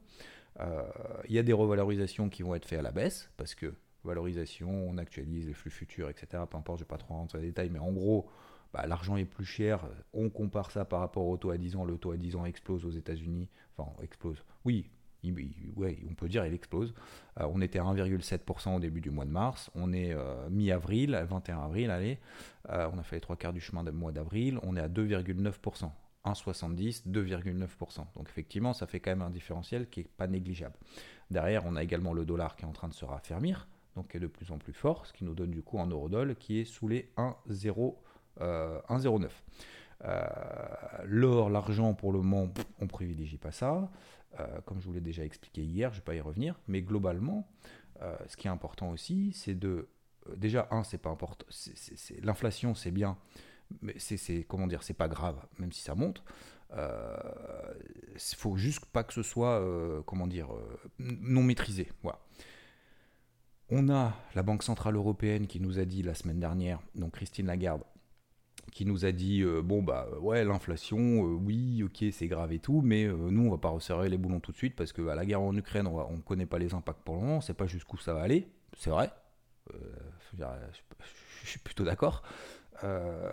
Euh, 0.60 0.84
il 1.28 1.34
y 1.34 1.40
a 1.40 1.44
des 1.44 1.54
revalorisations 1.54 2.30
qui 2.30 2.44
vont 2.44 2.56
être 2.56 2.66
faites 2.66 2.80
à 2.80 2.84
la 2.84 2.92
baisse, 2.92 3.32
parce 3.38 3.56
que 3.56 3.74
valorisation, 4.04 4.70
on 4.70 4.98
actualise 4.98 5.48
les 5.48 5.54
flux 5.54 5.72
futurs, 5.72 6.10
etc. 6.10 6.44
Peu 6.50 6.58
importe, 6.58 6.80
je 6.80 6.84
ne 6.84 6.88
vais 6.88 6.90
pas 6.90 6.98
trop 6.98 7.14
rentrer 7.14 7.38
dans 7.38 7.42
les 7.42 7.50
détails, 7.50 7.70
mais 7.70 7.80
en 7.80 7.92
gros, 7.92 8.28
bah, 8.74 8.86
l'argent 8.88 9.18
est 9.18 9.26
plus 9.26 9.46
cher. 9.46 9.88
On 10.14 10.30
compare 10.30 10.72
ça 10.72 10.86
par 10.86 11.00
rapport 11.00 11.28
au 11.28 11.38
taux 11.38 11.52
à 11.52 11.58
10 11.58 11.76
ans. 11.76 11.86
Le 11.86 11.98
taux 11.98 12.12
à 12.12 12.18
10 12.18 12.36
ans 12.36 12.46
explose 12.46 12.86
aux 12.86 12.92
États-Unis. 12.92 13.48
Enfin, 13.78 13.92
explose. 14.02 14.44
Oui, 14.66 14.90
on 15.26 16.14
peut 16.16 16.28
dire 16.28 16.46
il 16.46 16.54
explose. 16.54 16.94
Euh, 17.40 17.48
on 17.54 17.62
était 17.62 17.80
à 17.80 17.84
1,7% 17.84 18.76
au 18.76 18.80
début 18.80 19.00
du 19.00 19.10
mois 19.10 19.26
de 19.26 19.32
mars. 19.32 19.72
On 19.74 19.94
est 19.94 20.14
euh, 20.14 20.50
mi-avril, 20.50 21.24
21 21.30 21.60
avril, 21.60 21.92
allez. 21.92 22.20
on 22.68 22.98
a 22.98 23.04
fait 23.04 23.18
les 23.18 23.22
trois 23.22 23.38
quarts 23.38 23.54
du 23.54 23.62
chemin 23.62 23.84
du 23.84 23.92
mois 23.92 24.12
d'avril. 24.12 24.60
On 24.64 24.76
est 24.76 24.82
à 24.82 24.90
2,9%. 24.90 25.92
1,70, 26.26 27.08
2,9%. 27.08 28.06
Donc 28.16 28.30
effectivement, 28.30 28.74
ça 28.74 28.88
fait 28.88 29.00
quand 29.00 29.12
même 29.12 29.22
un 29.22 29.30
différentiel 29.30 29.90
qui 29.90 30.02
n'est 30.02 30.10
pas 30.18 30.28
négligeable. 30.28 30.76
Derrière, 31.32 31.66
on 31.66 31.76
a 31.76 31.84
également 31.84 32.14
le 32.14 32.26
dollar 32.26 32.56
qui 32.56 32.64
est 32.64 32.68
en 32.68 32.74
train 32.74 32.88
de 32.88 32.94
se 32.94 33.06
raffermir, 33.06 33.68
donc 33.96 34.10
qui 34.10 34.18
est 34.18 34.20
de 34.20 34.28
plus 34.28 34.52
en 34.52 34.58
plus 34.58 34.74
fort, 34.74 35.06
ce 35.06 35.14
qui 35.14 35.24
nous 35.24 35.34
donne 35.34 35.52
du 35.52 35.62
coup 35.62 35.80
un 35.80 35.88
euro-dollar 35.88 36.36
qui 36.38 36.60
est 36.60 36.66
sous 36.66 36.88
les 36.88 37.12
1,09. 37.18 37.92
Euh, 38.42 38.80
euh, 40.06 40.26
l'or, 41.06 41.50
l'argent, 41.50 41.94
pour 41.94 42.12
le 42.12 42.20
moment, 42.20 42.52
on 42.80 42.88
privilégie 42.88 43.38
pas 43.38 43.52
ça. 43.52 43.90
Euh, 44.40 44.62
comme 44.66 44.82
je 44.82 44.88
vous 44.88 44.94
l'ai 44.94 45.02
déjà 45.02 45.24
expliqué 45.24 45.62
hier, 45.62 45.92
je 45.92 45.98
ne 45.98 46.00
vais 46.02 46.06
pas 46.06 46.16
y 46.16 46.22
revenir. 46.22 46.60
Mais 46.68 46.82
globalement, 46.82 47.48
ce 48.28 48.36
qui 48.36 48.48
est 48.48 48.52
important 48.52 48.90
aussi, 48.90 49.32
c'est 49.34 49.56
de... 49.56 49.88
déjà, 50.36 50.68
un, 50.72 50.84
c'est 50.84 50.98
pas 50.98 51.10
important. 51.10 51.46
L'inflation, 52.22 52.76
c'est 52.76 52.92
bien 52.92 53.18
mais 53.82 53.96
c'est 53.98 54.46
comment 54.48 54.68
dire, 54.68 54.84
c'est 54.84 54.94
pas 54.94 55.08
grave, 55.08 55.38
même 55.60 55.72
si 55.72 55.82
ça 55.82 55.96
monte. 55.96 56.24
Il 56.72 56.80
euh, 56.80 57.18
faut 58.36 58.56
juste 58.58 58.86
pas 58.86 59.04
que 59.04 59.14
ce 59.14 59.22
soit, 59.22 59.60
euh, 59.60 60.02
comment 60.06 60.26
dire, 60.26 60.54
euh, 60.54 60.78
non 61.00 61.44
maîtrisé. 61.44 61.88
Voilà. 62.02 62.20
On 63.70 63.90
a 63.90 64.16
la 64.36 64.44
Banque 64.44 64.64
Centrale 64.64 64.96
Européenne 64.96 65.48
qui 65.48 65.60
nous 65.60 65.80
a 65.80 65.86
dit 65.86 66.02
la 66.02 66.16
semaine 66.16 66.40
dernière, 66.40 66.80
donc 66.96 67.14
Christine 67.14 67.46
Lagarde, 67.46 67.84
qui 68.72 68.86
nous 68.86 69.06
a 69.06 69.12
dit 69.12 69.44
bon 69.64 69.84
bah 69.84 70.08
ouais 70.22 70.44
l'inflation 70.46 71.22
oui 71.22 71.84
ok 71.84 72.06
c'est 72.12 72.28
grave 72.28 72.54
et 72.54 72.60
tout 72.60 72.82
mais 72.82 73.06
nous 73.06 73.48
on 73.48 73.52
va 73.52 73.58
pas 73.58 73.70
resserrer 73.70 74.10
les 74.10 74.18
boulons 74.18 74.40
tout 74.40 74.52
de 74.52 74.58
suite 74.58 74.76
parce 74.76 74.94
que 74.94 75.02
la 75.02 75.26
guerre 75.26 75.42
en 75.42 75.56
Ukraine 75.56 75.86
on 75.86 76.16
ne 76.16 76.22
connaît 76.22 76.46
pas 76.46 76.60
les 76.60 76.74
impacts 76.74 77.02
pour 77.04 77.16
le 77.16 77.22
moment 77.22 77.38
on 77.38 77.42
sait 77.42 77.54
pas 77.54 77.68
jusqu'où 77.68 77.98
ça 77.98 78.14
va 78.14 78.22
aller 78.22 78.48
c'est 78.78 78.90
vrai 78.90 79.12
je 81.44 81.50
suis 81.50 81.60
plutôt 81.60 81.84
d'accord 81.84 82.24
euh, 82.24 82.63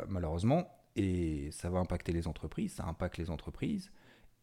malheureusement, 0.08 0.68
et 0.96 1.50
ça 1.52 1.70
va 1.70 1.78
impacter 1.78 2.12
les 2.12 2.26
entreprises, 2.26 2.74
ça 2.74 2.84
impacte 2.84 3.18
les 3.18 3.30
entreprises, 3.30 3.90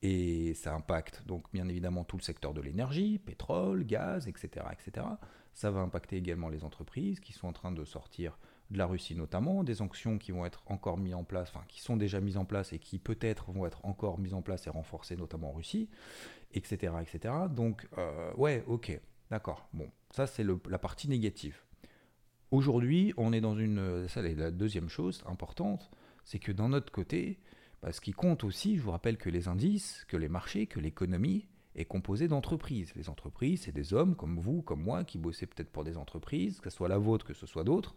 et 0.01 0.53
ça 0.53 0.75
impacte 0.75 1.23
donc 1.25 1.45
bien 1.53 1.67
évidemment 1.67 2.03
tout 2.03 2.17
le 2.17 2.21
secteur 2.21 2.53
de 2.53 2.61
l'énergie, 2.61 3.17
pétrole, 3.17 3.83
gaz, 3.83 4.27
etc., 4.27 4.65
etc. 4.71 5.05
Ça 5.53 5.71
va 5.71 5.79
impacter 5.79 6.17
également 6.17 6.49
les 6.49 6.63
entreprises 6.63 7.19
qui 7.19 7.33
sont 7.33 7.47
en 7.47 7.53
train 7.53 7.71
de 7.71 7.83
sortir 7.83 8.37
de 8.69 8.77
la 8.77 8.85
Russie 8.85 9.15
notamment, 9.15 9.63
des 9.63 9.75
sanctions 9.75 10.17
qui 10.17 10.31
vont 10.31 10.45
être 10.45 10.61
encore 10.67 10.97
mises 10.97 11.15
en 11.15 11.23
place, 11.23 11.49
enfin 11.49 11.65
qui 11.67 11.81
sont 11.81 11.97
déjà 11.97 12.19
mises 12.19 12.37
en 12.37 12.45
place 12.45 12.73
et 12.73 12.79
qui 12.79 12.99
peut-être 12.99 13.51
vont 13.51 13.65
être 13.65 13.83
encore 13.85 14.19
mises 14.19 14.33
en 14.33 14.41
place 14.41 14.67
et 14.67 14.69
renforcées 14.69 15.15
notamment 15.15 15.49
en 15.49 15.53
Russie, 15.53 15.89
etc., 16.53 16.93
etc. 17.01 17.33
Donc 17.49 17.87
euh, 17.97 18.31
ouais, 18.35 18.63
ok, 18.67 18.99
d'accord. 19.31 19.67
Bon, 19.73 19.89
ça 20.11 20.27
c'est 20.27 20.45
la 20.69 20.77
partie 20.77 21.09
négative. 21.09 21.59
Aujourd'hui, 22.51 23.13
on 23.17 23.33
est 23.33 23.41
dans 23.41 23.57
une. 23.57 24.07
Ça, 24.07 24.21
la 24.21 24.51
deuxième 24.51 24.87
chose 24.87 25.21
importante, 25.25 25.89
c'est 26.23 26.39
que 26.39 26.53
dans 26.53 26.69
notre 26.69 26.91
côté, 26.93 27.39
bah, 27.81 27.91
ce 27.91 27.99
qui 27.99 28.13
compte 28.13 28.45
aussi, 28.45 28.77
je 28.77 28.81
vous 28.81 28.91
rappelle 28.91 29.17
que 29.17 29.29
les 29.29 29.49
indices, 29.49 30.05
que 30.07 30.15
les 30.15 30.29
marchés, 30.29 30.65
que 30.65 30.79
l'économie 30.79 31.45
est 31.75 31.85
composée 31.85 32.27
d'entreprises. 32.27 32.93
Les 32.95 33.09
entreprises, 33.09 33.63
c'est 33.63 33.71
des 33.71 33.93
hommes 33.93 34.15
comme 34.15 34.39
vous, 34.39 34.61
comme 34.61 34.81
moi, 34.81 35.03
qui 35.03 35.17
bossez 35.17 35.45
peut-être 35.45 35.69
pour 35.69 35.83
des 35.83 35.97
entreprises, 35.97 36.59
que 36.59 36.69
ce 36.69 36.77
soit 36.77 36.87
la 36.87 36.97
vôtre, 36.97 37.25
que 37.25 37.33
ce 37.33 37.45
soit 37.45 37.63
d'autres, 37.65 37.95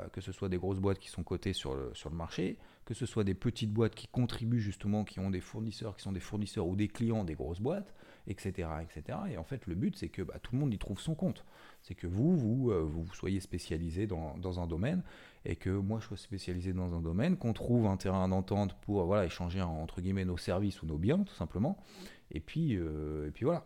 euh, 0.00 0.08
que 0.08 0.20
ce 0.20 0.32
soit 0.32 0.48
des 0.48 0.56
grosses 0.56 0.80
boîtes 0.80 0.98
qui 0.98 1.08
sont 1.08 1.22
cotées 1.22 1.52
sur 1.52 1.74
le, 1.74 1.90
sur 1.94 2.10
le 2.10 2.16
marché, 2.16 2.58
que 2.86 2.94
ce 2.94 3.06
soit 3.06 3.22
des 3.22 3.34
petites 3.34 3.72
boîtes 3.72 3.94
qui 3.94 4.08
contribuent 4.08 4.60
justement, 4.60 5.04
qui 5.04 5.20
ont 5.20 5.30
des 5.30 5.40
fournisseurs, 5.40 5.94
qui 5.94 6.02
sont 6.02 6.12
des 6.12 6.20
fournisseurs 6.20 6.66
ou 6.66 6.74
des 6.74 6.88
clients 6.88 7.22
des 7.22 7.34
grosses 7.34 7.60
boîtes, 7.60 7.94
etc. 8.30 8.68
etc. 8.82 9.18
Et 9.30 9.36
en 9.36 9.44
fait, 9.44 9.66
le 9.66 9.74
but, 9.74 9.96
c'est 9.96 10.08
que 10.08 10.22
bah, 10.22 10.38
tout 10.42 10.54
le 10.54 10.60
monde 10.60 10.72
y 10.72 10.78
trouve 10.78 11.00
son 11.00 11.14
compte 11.14 11.44
c'est 11.82 11.94
que 11.94 12.06
vous, 12.06 12.36
vous, 12.36 12.70
euh, 12.70 12.80
vous 12.80 13.06
soyez 13.14 13.40
spécialisé 13.40 14.06
dans, 14.06 14.36
dans, 14.38 14.60
un 14.60 14.66
domaine 14.66 15.02
et 15.44 15.56
que 15.56 15.70
moi 15.70 16.00
je 16.00 16.06
sois 16.06 16.16
spécialisé 16.16 16.72
dans 16.72 16.94
un 16.94 17.00
domaine, 17.00 17.36
qu'on 17.36 17.52
trouve 17.52 17.86
un 17.86 17.96
terrain 17.96 18.28
d'entente 18.28 18.74
pour 18.82 19.04
voilà, 19.04 19.24
échanger 19.24 19.62
entre 19.62 20.00
guillemets 20.00 20.24
nos 20.24 20.36
services 20.36 20.82
ou 20.82 20.86
nos 20.86 20.98
biens 20.98 21.22
tout 21.22 21.34
simplement. 21.34 21.78
Et 22.30 22.40
puis, 22.40 22.76
euh, 22.76 23.28
et 23.28 23.30
puis 23.30 23.44
voilà. 23.44 23.64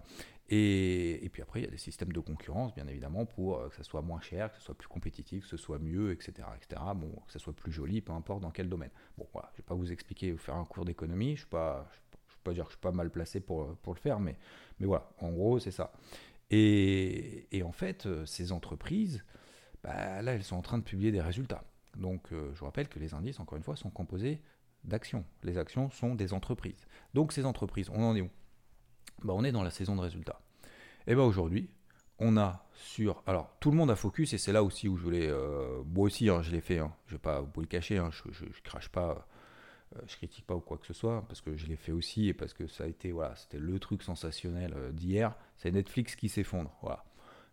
Et, 0.51 1.31
puis 1.33 1.41
après, 1.41 1.61
il 1.61 1.65
y 1.65 1.67
a 1.67 1.71
des 1.71 1.79
systèmes 1.79 2.13
de 2.13 2.21
concurrence, 2.21 2.75
bien 2.75 2.87
évidemment, 2.87 3.25
pour 3.25 3.57
euh, 3.57 3.69
que 3.71 3.77
ça 3.77 3.83
soit 3.83 4.03
moins 4.03 4.21
cher, 4.21 4.53
que 4.53 4.59
ce 4.59 4.63
soit 4.63 4.75
plus 4.77 4.89
compétitif, 4.89 5.45
que 5.45 5.49
ce 5.49 5.57
soit 5.57 5.79
mieux, 5.79 6.13
etc. 6.13 6.33
etc. 6.55 6.83
Bon, 6.95 7.11
que 7.27 7.33
ça 7.33 7.39
soit 7.39 7.55
plus 7.55 7.73
joli, 7.73 8.03
peu 8.03 8.13
importe 8.13 8.43
dans 8.43 8.51
quel 8.51 8.69
domaine. 8.69 8.91
Bon, 9.17 9.27
voilà, 9.33 9.49
je 9.53 9.55
ne 9.55 9.57
vais 9.63 9.67
pas 9.67 9.75
vous 9.75 9.91
expliquer, 9.91 10.33
vous 10.33 10.39
faire 10.39 10.57
un 10.57 10.67
cours 10.67 10.85
d'économie, 10.85 11.35
je 11.35 11.41
suis 11.41 11.49
pas, 11.49 11.89
pas 12.45 12.53
dire 12.53 12.65
que 12.65 12.71
je 12.71 12.77
suis 12.77 12.81
pas 12.81 12.93
mal 12.93 13.11
placé 13.11 13.41
pour, 13.41 13.77
pour 13.79 13.95
le 13.95 13.99
faire, 13.99 14.21
mais, 14.21 14.37
mais 14.79 14.87
voilà, 14.87 15.11
en 15.19 15.31
gros, 15.31 15.59
c'est 15.59 15.71
ça. 15.71 15.93
Et, 16.51 17.49
et, 17.57 17.63
en 17.63 17.73
fait, 17.73 18.07
euh, 18.07 18.25
ces 18.27 18.53
entreprises, 18.53 19.25
bah, 19.83 20.23
là, 20.23 20.35
elles 20.35 20.45
sont 20.45 20.57
en 20.57 20.63
train 20.63 20.79
de 20.79 20.85
publier 20.85 21.11
des 21.11 21.21
résultats. 21.21 21.65
Donc, 21.97 22.33
euh, 22.33 22.51
je 22.55 22.61
vous 22.61 22.67
rappelle 22.67 22.89
que 22.89 22.99
les 22.99 23.15
indices, 23.15 23.41
encore 23.41 23.57
une 23.57 23.65
fois, 23.65 23.77
sont 23.77 23.91
composés 23.91 24.41
d'actions. 24.85 25.25
Les 25.43 25.59
actions 25.59 25.91
sont 25.91 26.15
des 26.15 26.33
entreprises. 26.33 26.87
Donc, 27.15 27.33
ces 27.33 27.45
entreprises, 27.45 27.91
on 27.91 28.03
en 28.03 28.15
est 28.15 28.21
où? 28.21 28.31
Bah, 29.23 29.33
on 29.35 29.45
est 29.45 29.53
dans 29.53 29.63
la 29.63 29.71
saison 29.71 29.97
de 29.97 30.01
résultats. 30.01 30.41
Et 31.07 31.15
bien 31.15 31.25
aujourd'hui, 31.25 31.71
on 32.19 32.37
a 32.37 32.67
sur. 32.75 33.23
Alors, 33.27 33.51
tout 33.61 33.71
le 33.71 33.77
monde 33.77 33.91
a 33.91 33.97
focus, 33.97 34.33
et 34.33 34.39
c'est 34.39 34.53
là 34.53 34.63
aussi 34.63 34.89
où 34.89 34.97
je 34.97 35.03
voulais. 35.03 35.29
Euh, 35.29 35.83
moi 35.87 36.05
aussi, 36.05 36.29
hein, 36.29 36.43
je 36.43 36.51
l'ai 36.51 36.61
fait, 36.61 36.79
hein, 36.79 36.93
je 37.07 37.15
ne 37.15 37.19
vais 37.19 37.23
pas 37.23 37.41
vous 37.41 37.61
le 37.61 37.67
cacher, 37.67 37.99
hein, 37.99 38.11
je, 38.13 38.45
ne 38.45 38.51
crache 38.63 38.89
pas, 38.89 39.27
je 40.07 40.17
critique 40.17 40.47
pas 40.47 40.55
ou 40.55 40.61
quoi 40.61 40.79
que 40.79 40.87
ce 40.87 40.93
soit, 40.93 41.25
parce 41.29 41.41
que 41.41 41.57
je 41.57 41.67
l'ai 41.67 41.77
fait 41.77 41.93
aussi, 41.93 42.29
et 42.29 42.35
parce 42.35 42.53
que 42.53 42.67
ça 42.67 42.85
a 42.85 42.87
été. 42.87 43.13
Voilà, 43.13 43.35
c'était 43.37 43.59
le 43.59 43.79
truc 43.79 44.03
sensationnel 44.03 44.73
euh, 44.77 44.93
d'hier. 44.93 45.35
C'est 45.57 45.71
Netflix 45.71 46.17
qui 46.17 46.29
s'effondre. 46.29 46.71
Voilà. 46.83 47.05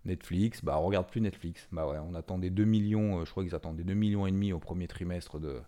Netflix, 0.03 0.63
bah 0.63 0.79
on 0.79 0.85
regarde 0.85 1.07
plus 1.07 1.21
Netflix. 1.21 1.67
Bah 1.71 1.87
ouais, 1.87 1.99
on 1.99 2.15
attendait 2.15 2.49
2 2.49 2.65
millions, 2.65 3.23
je 3.23 3.29
crois 3.29 3.43
qu'ils 3.43 3.53
attendaient 3.53 3.83
2 3.83 3.93
millions 3.93 4.25
et 4.25 4.31
demi 4.31 4.51
au 4.51 4.57
premier 4.57 4.87
trimestre 4.87 5.39
de, 5.39 5.61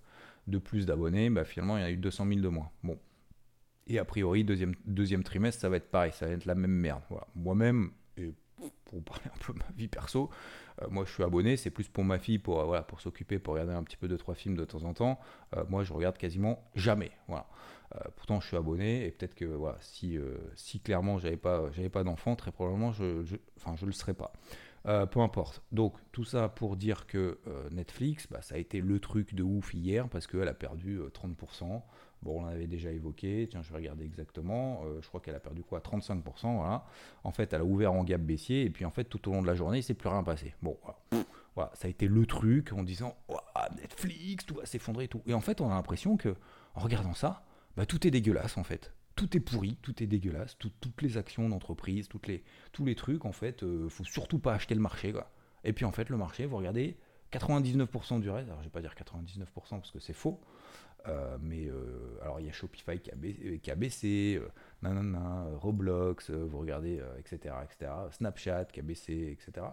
de 0.48 0.58
plus 0.58 0.88
d'abonnés. 0.88 1.30
Bah 1.30 1.46
finalement, 1.46 1.78
il 1.78 1.82
y 1.82 1.84
en 1.84 1.88
a 1.88 1.92
eu 1.92 1.98
200 1.98 2.28
000 2.28 2.40
de 2.40 2.48
moins. 2.48 2.72
Bon, 2.84 2.98
et 3.88 4.00
a 4.00 4.06
priori, 4.06 4.44
deuxième, 4.44 4.76
deuxième 4.86 5.24
trimestre, 5.24 5.62
ça 5.62 5.70
va 5.70 5.78
être 5.78 5.90
pareil, 5.90 6.12
ça 6.14 6.28
va 6.28 6.34
être 6.34 6.46
la 6.46 6.56
même 6.56 6.72
merde. 6.72 7.02
Moi-même, 7.36 7.92
et 8.18 8.34
pour 8.86 9.04
parler 9.04 9.26
un 9.26 9.38
peu 9.46 9.54
de 9.54 9.60
ma 9.60 9.72
vie 9.76 9.88
perso, 9.88 10.30
euh, 10.82 10.88
moi 10.90 11.06
je 11.06 11.14
suis 11.14 11.24
abonné, 11.24 11.58
c'est 11.58 11.70
plus 11.70 11.88
pour 11.88 12.04
ma 12.04 12.20
fille, 12.20 12.40
pour, 12.40 12.74
euh, 12.74 12.82
pour 12.82 13.02
s'occuper, 13.02 13.40
pour 13.40 13.54
regarder 13.54 13.74
un 13.74 13.84
petit 13.84 13.98
peu 13.98 14.08
de 14.08 14.18
trois 14.18 14.36
films 14.36 14.56
de 14.56 14.66
temps 14.66 14.84
en 14.84 14.94
temps. 14.94 15.20
Euh, 15.56 15.64
moi 15.70 15.84
je 15.84 15.94
regarde 15.94 16.18
quasiment 16.18 16.64
jamais. 16.76 17.12
Voilà. 17.28 17.48
pourtant 18.16 18.40
je 18.40 18.48
suis 18.48 18.58
abonné 18.58 19.06
et 19.06 19.12
peut-être 19.12 19.36
que 19.36 19.46
voilà, 19.46 19.78
si, 19.82 20.18
si 20.56 20.80
clairement 20.80 21.20
j'avais 21.20 21.38
pas, 21.38 21.70
pas 21.92 22.04
d'enfant, 22.04 22.36
très 22.36 22.52
probablement 22.52 22.92
je, 22.92 23.24
je, 23.24 23.36
enfin, 23.58 23.76
je 23.76 23.86
le 23.86 23.92
serais 23.92 24.14
pas. 24.16 24.34
Peu 24.84 25.20
importe. 25.20 25.64
Donc 25.72 25.96
tout 26.12 26.26
ça 26.26 26.50
pour 26.50 26.76
dire 26.76 27.06
que 27.08 27.40
Netflix, 27.72 28.28
bah, 28.30 28.42
ça 28.42 28.56
a 28.56 28.58
été 28.58 28.82
le 28.82 29.00
truc 29.00 29.34
de 29.34 29.44
ouf 29.44 29.74
hier 29.74 30.10
parce 30.10 30.28
qu'elle 30.28 30.48
a 30.48 30.54
perdu 30.54 31.00
30%. 31.00 31.82
Bon, 32.24 32.42
on 32.42 32.46
l'avait 32.46 32.68
déjà 32.68 32.90
évoqué, 32.90 33.48
tiens, 33.52 33.62
je 33.62 33.70
vais 33.70 33.76
regarder 33.76 34.06
exactement. 34.06 34.84
Euh, 34.86 35.02
je 35.02 35.08
crois 35.10 35.20
qu'elle 35.20 35.36
a 35.36 35.42
perdu 35.42 35.62
quoi? 35.62 35.80
35%, 35.80 36.56
voilà. 36.56 36.86
En 37.26 37.32
fait, 37.32 37.52
elle 37.52 37.62
a 37.62 37.66
ouvert 37.66 37.92
en 37.92 38.04
gap 38.06 38.22
baissier, 38.22 38.64
et 38.64 38.70
puis 38.70 38.86
en 38.86 38.92
fait, 38.92 39.04
tout 39.04 39.28
au 39.28 39.34
long 39.34 39.42
de 39.42 39.48
la 39.48 39.56
journée, 39.56 39.80
il 39.80 39.84
s'est 39.84 39.94
plus 39.94 40.08
rien 40.08 40.24
passé. 40.24 40.54
Bon, 40.62 40.78
voilà. 41.56 41.72
ça 41.74 41.88
a 41.88 41.90
été 41.90 42.08
le 42.08 42.26
truc 42.26 42.72
en 42.72 42.84
disant 42.84 43.18
Netflix, 43.76 44.46
tout 44.46 44.56
va 44.56 44.66
s'effondrer 44.66 45.06
et 45.06 45.08
tout. 45.10 45.22
Et 45.26 45.34
en 45.34 45.42
fait, 45.42 45.60
on 45.60 45.70
a 45.70 45.74
l'impression 45.74 46.16
que, 46.16 46.36
en 46.76 46.80
regardant 46.80 47.14
ça, 47.14 47.44
bah, 47.76 47.86
tout 47.86 48.08
est 48.08 48.12
dégueulasse 48.12 48.58
en 48.58 48.64
fait. 48.64 48.94
Tout 49.16 49.38
est 49.38 49.40
pourri, 49.40 49.78
tout 49.82 50.02
est 50.02 50.08
dégueulasse, 50.08 50.58
toutes 50.58 51.02
les 51.02 51.18
actions 51.18 51.48
d'entreprise, 51.48 52.08
toutes 52.08 52.28
les, 52.28 52.44
tous 52.72 52.84
les 52.86 52.96
trucs, 52.96 53.26
en 53.26 53.32
fait, 53.32 53.64
euh, 53.64 53.88
faut 53.88 54.04
surtout 54.04 54.40
pas 54.40 54.54
acheter 54.54 54.74
le 54.74 54.82
marché, 54.82 55.12
quoi. 55.12 55.32
Et 55.64 55.72
puis 55.72 55.86
en 55.86 55.92
fait, 55.92 56.10
le 56.10 56.18
marché, 56.18 56.46
vous 56.46 56.58
regardez, 56.58 56.98
99% 57.32 58.20
du 58.20 58.30
reste, 58.30 58.50
alors 58.50 58.62
je 58.62 58.66
vais 58.66 58.72
pas 58.72 58.82
dire 58.82 58.96
99% 58.96 59.46
parce 59.70 59.92
que 59.92 60.00
c'est 60.00 60.14
faux, 60.14 60.42
euh, 61.08 61.38
mais 61.42 61.68
euh, 61.68 62.18
alors 62.22 62.40
il 62.40 62.48
y 62.48 62.50
a 62.50 62.52
Shopify 62.52 63.00
qui 63.00 63.12
a 63.72 63.76
baissé, 63.76 64.42
Roblox, 64.82 66.32
vous 66.32 66.58
regardez, 66.58 67.02
etc., 67.20 67.56
etc. 67.64 67.92
Snapchat 68.12 68.66
qui 68.66 68.80
a 68.80 68.84
baissé, 68.84 69.38
etc. 69.40 69.68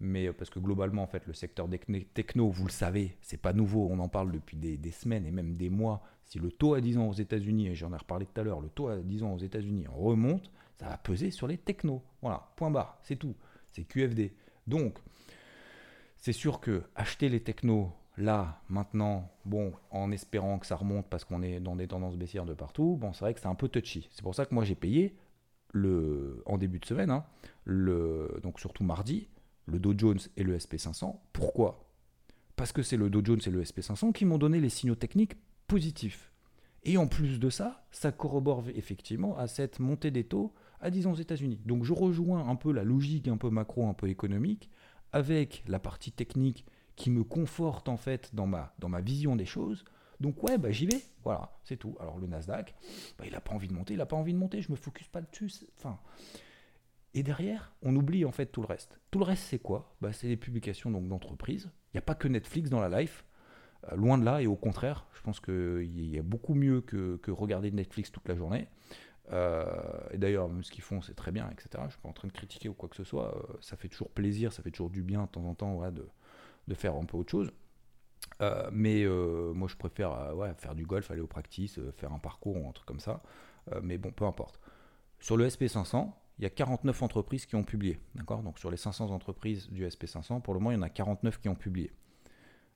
Mais 0.00 0.32
parce 0.32 0.50
que 0.50 0.58
globalement, 0.58 1.02
en 1.02 1.06
fait, 1.06 1.26
le 1.26 1.32
secteur 1.32 1.68
techno, 2.14 2.50
vous 2.50 2.66
le 2.66 2.72
savez, 2.72 3.16
c'est 3.22 3.40
pas 3.40 3.52
nouveau, 3.52 3.88
on 3.90 3.98
en 4.00 4.08
parle 4.08 4.32
depuis 4.32 4.56
des, 4.56 4.76
des, 4.76 4.90
semaines 4.90 5.26
et 5.26 5.30
même 5.30 5.56
des 5.56 5.70
mois. 5.70 6.02
Si 6.24 6.38
le 6.38 6.50
taux 6.50 6.74
à 6.74 6.80
10 6.80 6.98
ans 6.98 7.08
aux 7.08 7.14
États-Unis, 7.14 7.68
et 7.68 7.74
j'en 7.74 7.92
ai 7.92 7.96
reparlé 7.96 8.26
tout 8.26 8.40
à 8.40 8.44
l'heure, 8.44 8.60
le 8.60 8.68
taux 8.68 8.88
à 8.88 8.96
10 8.96 9.22
ans 9.22 9.34
aux 9.34 9.38
États-Unis 9.38 9.86
remonte, 9.88 10.50
ça 10.78 10.88
va 10.88 10.98
peser 10.98 11.30
sur 11.30 11.46
les 11.46 11.58
technos. 11.58 12.02
Voilà, 12.22 12.50
point 12.56 12.70
barre, 12.70 12.98
c'est 13.02 13.16
tout. 13.16 13.34
C'est 13.72 13.84
QFD. 13.84 14.32
Donc, 14.66 14.98
c'est 16.16 16.32
sûr 16.32 16.60
que 16.60 16.82
acheter 16.96 17.28
les 17.28 17.40
technos 17.40 17.92
Là, 18.16 18.60
maintenant, 18.68 19.28
bon, 19.44 19.72
en 19.90 20.12
espérant 20.12 20.58
que 20.58 20.66
ça 20.66 20.76
remonte 20.76 21.06
parce 21.08 21.24
qu'on 21.24 21.42
est 21.42 21.58
dans 21.58 21.74
des 21.74 21.88
tendances 21.88 22.16
baissières 22.16 22.44
de 22.44 22.54
partout, 22.54 22.96
bon, 23.00 23.12
c'est 23.12 23.24
vrai 23.24 23.34
que 23.34 23.40
c'est 23.40 23.48
un 23.48 23.56
peu 23.56 23.68
touchy. 23.68 24.08
C'est 24.12 24.22
pour 24.22 24.34
ça 24.34 24.46
que 24.46 24.54
moi 24.54 24.64
j'ai 24.64 24.76
payé 24.76 25.16
le, 25.72 26.42
en 26.46 26.56
début 26.56 26.78
de 26.78 26.86
semaine, 26.86 27.10
hein, 27.10 27.24
le, 27.64 28.38
donc 28.42 28.60
surtout 28.60 28.84
mardi, 28.84 29.28
le 29.66 29.78
Dow 29.78 29.94
Jones 29.96 30.20
et 30.36 30.42
le 30.42 30.56
SP500. 30.56 31.16
Pourquoi? 31.32 31.90
Parce 32.56 32.72
que 32.72 32.82
c'est 32.82 32.96
le 32.96 33.10
Dow 33.10 33.24
Jones 33.24 33.40
et 33.46 33.50
le 33.50 33.62
SP500 33.62 34.12
qui 34.12 34.24
m'ont 34.24 34.38
donné 34.38 34.60
les 34.60 34.68
signaux 34.68 34.94
techniques 34.94 35.34
positifs. 35.66 36.32
Et 36.84 36.98
en 36.98 37.06
plus 37.06 37.40
de 37.40 37.50
ça, 37.50 37.86
ça 37.90 38.12
corrobore 38.12 38.64
effectivement 38.74 39.36
à 39.38 39.46
cette 39.46 39.80
montée 39.80 40.10
des 40.10 40.24
taux 40.24 40.52
à 40.80 40.90
10 40.90 41.06
ans 41.06 41.12
aux 41.12 41.16
États-Unis. 41.16 41.60
Donc 41.64 41.84
je 41.84 41.94
rejoins 41.94 42.46
un 42.48 42.56
peu 42.56 42.72
la 42.72 42.84
logique 42.84 43.26
un 43.28 43.38
peu 43.38 43.48
macro, 43.48 43.86
un 43.86 43.94
peu 43.94 44.08
économique, 44.08 44.70
avec 45.12 45.64
la 45.66 45.78
partie 45.78 46.12
technique 46.12 46.66
qui 46.94 47.10
me 47.10 47.24
conforte 47.24 47.88
en 47.88 47.96
fait 47.96 48.34
dans 48.34 48.46
ma, 48.46 49.00
vision 49.00 49.34
des 49.34 49.46
choses. 49.46 49.84
Donc 50.20 50.42
ouais, 50.42 50.58
bah, 50.58 50.70
j'y 50.70 50.86
vais. 50.86 51.02
Voilà, 51.24 51.56
c'est 51.64 51.78
tout. 51.78 51.96
Alors 52.00 52.18
le 52.18 52.26
Nasdaq, 52.26 52.74
bah, 53.18 53.24
il 53.26 53.32
n'a 53.32 53.40
pas 53.40 53.54
envie 53.54 53.68
de 53.68 53.72
monter, 53.72 53.94
il 53.94 53.98
n'a 53.98 54.06
pas 54.06 54.16
envie 54.16 54.34
de 54.34 54.38
monter, 54.38 54.60
je 54.60 54.70
me 54.70 54.76
focus 54.76 55.08
pas 55.08 55.22
dessus. 55.22 55.50
Enfin, 55.78 55.98
et 57.14 57.22
derrière, 57.22 57.72
on 57.82 57.94
oublie 57.94 58.24
en 58.24 58.32
fait 58.32 58.46
tout 58.46 58.60
le 58.60 58.66
reste. 58.66 58.98
Tout 59.10 59.20
le 59.20 59.24
reste, 59.24 59.44
c'est 59.44 59.60
quoi? 59.60 59.94
Bah, 60.00 60.12
C'est 60.12 60.26
les 60.26 60.36
publications 60.36 60.90
donc 60.90 61.08
d'entreprises. 61.08 61.70
Il 61.92 61.96
n'y 61.96 61.98
a 61.98 62.02
pas 62.02 62.16
que 62.16 62.26
Netflix 62.26 62.70
dans 62.70 62.80
la 62.80 63.00
life. 63.00 63.24
Euh, 63.92 63.96
loin 63.96 64.18
de 64.18 64.24
là, 64.24 64.42
et 64.42 64.46
au 64.46 64.56
contraire, 64.56 65.06
je 65.14 65.22
pense 65.22 65.40
qu'il 65.40 66.10
y 66.10 66.18
a 66.18 66.22
beaucoup 66.22 66.54
mieux 66.54 66.80
que, 66.80 67.16
que, 67.16 67.30
regarder 67.30 67.70
Netflix 67.70 68.10
toute 68.10 68.28
la 68.28 68.34
journée. 68.34 68.68
Euh, 69.32 69.64
et 70.10 70.18
d'ailleurs, 70.18 70.50
ce 70.62 70.70
qu'ils 70.70 70.82
font, 70.82 71.00
c'est 71.02 71.14
très 71.14 71.32
bien, 71.32 71.48
etc. 71.50 71.68
Je 71.74 71.82
ne 71.82 71.90
suis 71.90 72.00
pas 72.00 72.08
en 72.08 72.12
train 72.12 72.28
de 72.28 72.32
critiquer 72.32 72.68
ou 72.68 72.74
quoi 72.74 72.88
que 72.88 72.96
ce 72.96 73.04
soit. 73.04 73.36
Euh, 73.36 73.56
ça 73.60 73.76
fait 73.76 73.88
toujours 73.88 74.10
plaisir, 74.10 74.52
ça 74.52 74.62
fait 74.62 74.70
toujours 74.70 74.90
du 74.90 75.02
bien 75.02 75.22
de 75.22 75.28
temps 75.28 75.44
en 75.44 75.54
temps 75.54 75.90
de, 75.90 76.06
de 76.68 76.74
faire 76.74 76.96
un 76.96 77.04
peu 77.04 77.16
autre 77.16 77.30
chose. 77.30 77.52
Mais 78.72 79.06
moi, 79.06 79.68
je 79.68 79.76
préfère 79.76 80.34
faire 80.58 80.74
du 80.74 80.84
golf, 80.84 81.10
aller 81.10 81.20
au 81.20 81.26
practice, 81.26 81.78
faire 81.96 82.12
un 82.12 82.18
parcours 82.18 82.56
ou 82.56 82.68
un 82.68 82.72
truc 82.72 82.86
comme 82.86 83.00
ça. 83.00 83.22
mais 83.82 83.96
bon, 83.96 84.10
peu 84.10 84.24
importe. 84.24 84.60
Sur 85.20 85.36
le 85.36 85.46
SP500, 85.46 86.10
il 86.38 86.42
y 86.42 86.46
a 86.46 86.50
49 86.50 87.02
entreprises 87.02 87.46
qui 87.46 87.56
ont 87.56 87.62
publié. 87.62 88.00
D'accord? 88.14 88.42
Donc 88.42 88.58
sur 88.58 88.70
les 88.70 88.76
500 88.76 89.10
entreprises 89.10 89.68
du 89.70 89.86
SP500, 89.86 90.40
pour 90.42 90.54
le 90.54 90.60
moment, 90.60 90.72
il 90.72 90.74
y 90.74 90.78
en 90.78 90.82
a 90.82 90.90
49 90.90 91.40
qui 91.40 91.48
ont 91.48 91.54
publié 91.54 91.92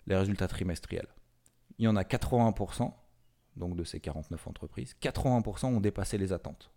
les 0.06 0.16
résultats 0.16 0.48
trimestriels. 0.48 1.08
Il 1.78 1.84
y 1.84 1.88
en 1.88 1.96
a 1.96 2.02
80%, 2.02 2.92
donc 3.56 3.76
de 3.76 3.84
ces 3.84 4.00
49 4.00 4.46
entreprises, 4.46 4.96
80% 5.02 5.66
ont 5.66 5.80
dépassé 5.80 6.18
les 6.18 6.32
attentes. 6.32 6.70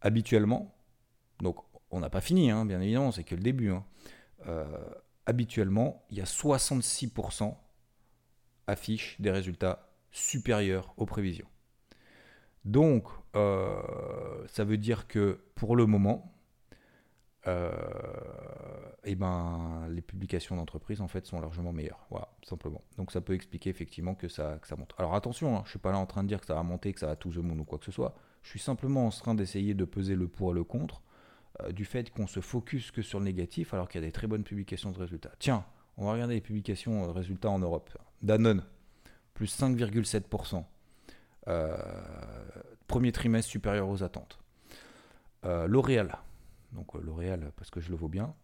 Habituellement, 0.00 0.74
donc 1.40 1.58
on 1.90 2.00
n'a 2.00 2.10
pas 2.10 2.20
fini, 2.20 2.50
hein, 2.50 2.66
bien 2.66 2.80
évidemment, 2.80 3.12
c'est 3.12 3.24
que 3.24 3.34
le 3.34 3.42
début. 3.42 3.70
Hein, 3.70 3.84
habituellement, 5.26 6.04
il 6.10 6.18
y 6.18 6.20
a 6.20 6.24
66% 6.24 7.56
affichent 8.66 9.20
des 9.20 9.30
résultats 9.30 9.90
supérieurs 10.10 10.94
aux 10.96 11.06
prévisions. 11.06 11.48
Donc, 12.64 13.08
euh, 13.36 13.82
ça 14.46 14.64
veut 14.64 14.78
dire 14.78 15.06
que 15.06 15.40
pour 15.54 15.76
le 15.76 15.86
moment, 15.86 16.34
euh, 17.46 17.70
eh 19.04 19.14
ben, 19.14 19.86
les 19.90 20.00
publications 20.00 20.56
d'entreprise 20.56 21.02
en 21.02 21.08
fait 21.08 21.26
sont 21.26 21.40
largement 21.40 21.72
meilleures. 21.72 22.06
Voilà, 22.10 22.28
simplement. 22.42 22.82
Donc 22.96 23.12
ça 23.12 23.20
peut 23.20 23.34
expliquer 23.34 23.68
effectivement 23.70 24.14
que 24.14 24.28
ça, 24.28 24.58
monte. 24.78 24.94
Alors 24.96 25.14
attention, 25.14 25.56
hein, 25.56 25.60
je 25.64 25.68
ne 25.68 25.70
suis 25.70 25.78
pas 25.78 25.92
là 25.92 25.98
en 25.98 26.06
train 26.06 26.22
de 26.22 26.28
dire 26.28 26.40
que 26.40 26.46
ça 26.46 26.54
va 26.54 26.62
monter, 26.62 26.92
que 26.92 27.00
ça 27.00 27.06
va 27.06 27.16
tout 27.16 27.30
the 27.30 27.36
moon 27.36 27.58
ou 27.58 27.64
quoi 27.64 27.78
que 27.78 27.84
ce 27.84 27.92
soit. 27.92 28.14
Je 28.42 28.48
suis 28.48 28.60
simplement 28.60 29.06
en 29.06 29.10
train 29.10 29.34
d'essayer 29.34 29.74
de 29.74 29.84
peser 29.84 30.14
le 30.14 30.26
pour 30.26 30.52
et 30.52 30.54
le 30.54 30.64
contre 30.64 31.02
euh, 31.62 31.72
du 31.72 31.84
fait 31.84 32.10
qu'on 32.10 32.26
se 32.26 32.40
focus 32.40 32.90
que 32.90 33.02
sur 33.02 33.18
le 33.18 33.26
négatif 33.26 33.74
alors 33.74 33.88
qu'il 33.88 34.00
y 34.00 34.04
a 34.04 34.06
des 34.06 34.12
très 34.12 34.26
bonnes 34.26 34.44
publications 34.44 34.90
de 34.90 34.98
résultats. 34.98 35.32
Tiens, 35.38 35.66
on 35.98 36.06
va 36.06 36.12
regarder 36.12 36.34
les 36.34 36.40
publications 36.40 37.06
de 37.06 37.12
résultats 37.12 37.50
en 37.50 37.58
Europe. 37.58 37.90
Danone, 38.22 38.64
plus 39.34 39.54
5,7%. 39.54 40.64
Euh, 41.48 41.76
premier 42.86 43.12
trimestre 43.12 43.50
supérieur 43.50 43.88
aux 43.88 44.02
attentes. 44.02 44.38
Euh, 45.44 45.66
L'Oréal, 45.66 46.18
donc 46.72 46.94
L'Oréal 46.94 47.52
parce 47.56 47.70
que 47.70 47.80
je 47.80 47.90
le 47.90 47.96
vaux 47.96 48.08
bien, 48.08 48.34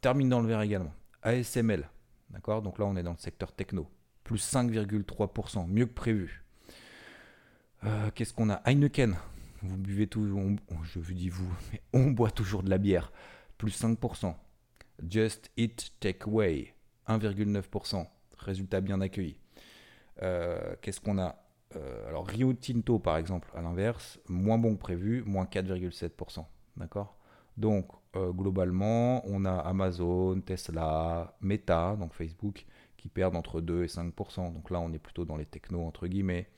termine 0.00 0.28
dans 0.28 0.40
le 0.40 0.48
vert 0.48 0.60
également. 0.62 0.92
ASML, 1.22 1.88
d'accord? 2.30 2.62
Donc 2.62 2.78
là 2.78 2.86
on 2.86 2.96
est 2.96 3.02
dans 3.02 3.12
le 3.12 3.18
secteur 3.18 3.52
techno, 3.52 3.88
plus 4.24 4.44
5,3%, 4.44 5.68
mieux 5.68 5.86
que 5.86 5.92
prévu. 5.92 6.44
Qu'est-ce 8.14 8.34
qu'on 8.34 8.50
a? 8.50 8.60
Heineken, 8.64 9.14
vous 9.62 9.76
buvez 9.76 10.08
tout, 10.08 10.26
je 10.82 10.98
vous 10.98 11.14
dis 11.14 11.28
vous, 11.28 11.48
mais 11.72 11.80
on 11.92 12.10
boit 12.10 12.32
toujours 12.32 12.64
de 12.64 12.70
la 12.70 12.78
bière, 12.78 13.12
plus 13.56 13.80
5%. 13.80 14.34
Just 15.08 15.50
Eat 15.56 15.92
Takeaway, 16.00 16.74
1,9%. 17.06 18.06
Résultat 18.38 18.80
bien 18.80 19.00
accueilli. 19.00 19.38
Euh, 20.22 20.74
qu'est-ce 20.80 21.00
qu'on 21.00 21.18
a? 21.18 21.36
Alors 22.08 22.26
Rio 22.26 22.52
Tinto, 22.54 22.98
par 22.98 23.16
exemple, 23.16 23.50
à 23.54 23.62
l'inverse, 23.62 24.18
moins 24.28 24.58
bon 24.58 24.74
que 24.74 24.80
prévu, 24.80 25.22
moins 25.24 25.44
4,7%. 25.44 26.44
D'accord? 26.76 27.16
Donc, 27.56 27.88
globalement, 28.14 29.22
on 29.26 29.44
a 29.44 29.52
Amazon, 29.52 30.40
Tesla, 30.40 31.36
Meta, 31.40 31.96
donc 31.96 32.14
Facebook, 32.14 32.64
qui 32.96 33.08
perdent 33.08 33.36
entre 33.36 33.60
2 33.60 33.84
et 33.84 33.86
5%. 33.86 34.52
Donc 34.52 34.70
là, 34.70 34.80
on 34.80 34.92
est 34.92 34.98
plutôt 34.98 35.24
dans 35.24 35.36
les 35.36 35.46
technos, 35.46 35.86
entre 35.86 36.06
guillemets. 36.06 36.48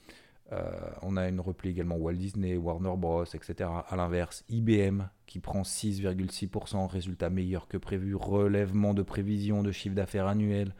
Euh, 0.52 0.68
on 1.02 1.16
a 1.16 1.28
une 1.28 1.38
repli 1.40 1.70
également 1.70 1.96
Walt 1.96 2.14
Disney, 2.14 2.56
Warner 2.56 2.94
Bros, 2.96 3.24
etc. 3.24 3.70
À 3.88 3.96
l'inverse, 3.96 4.44
IBM 4.48 5.02
qui 5.26 5.38
prend 5.38 5.62
6,6%, 5.62 6.88
résultat 6.88 7.30
meilleur 7.30 7.68
que 7.68 7.76
prévu, 7.76 8.16
relèvement 8.16 8.94
de 8.94 9.02
prévision 9.02 9.62
de 9.62 9.70
chiffre 9.70 9.94
d'affaires 9.94 10.26
annuel, 10.26 10.74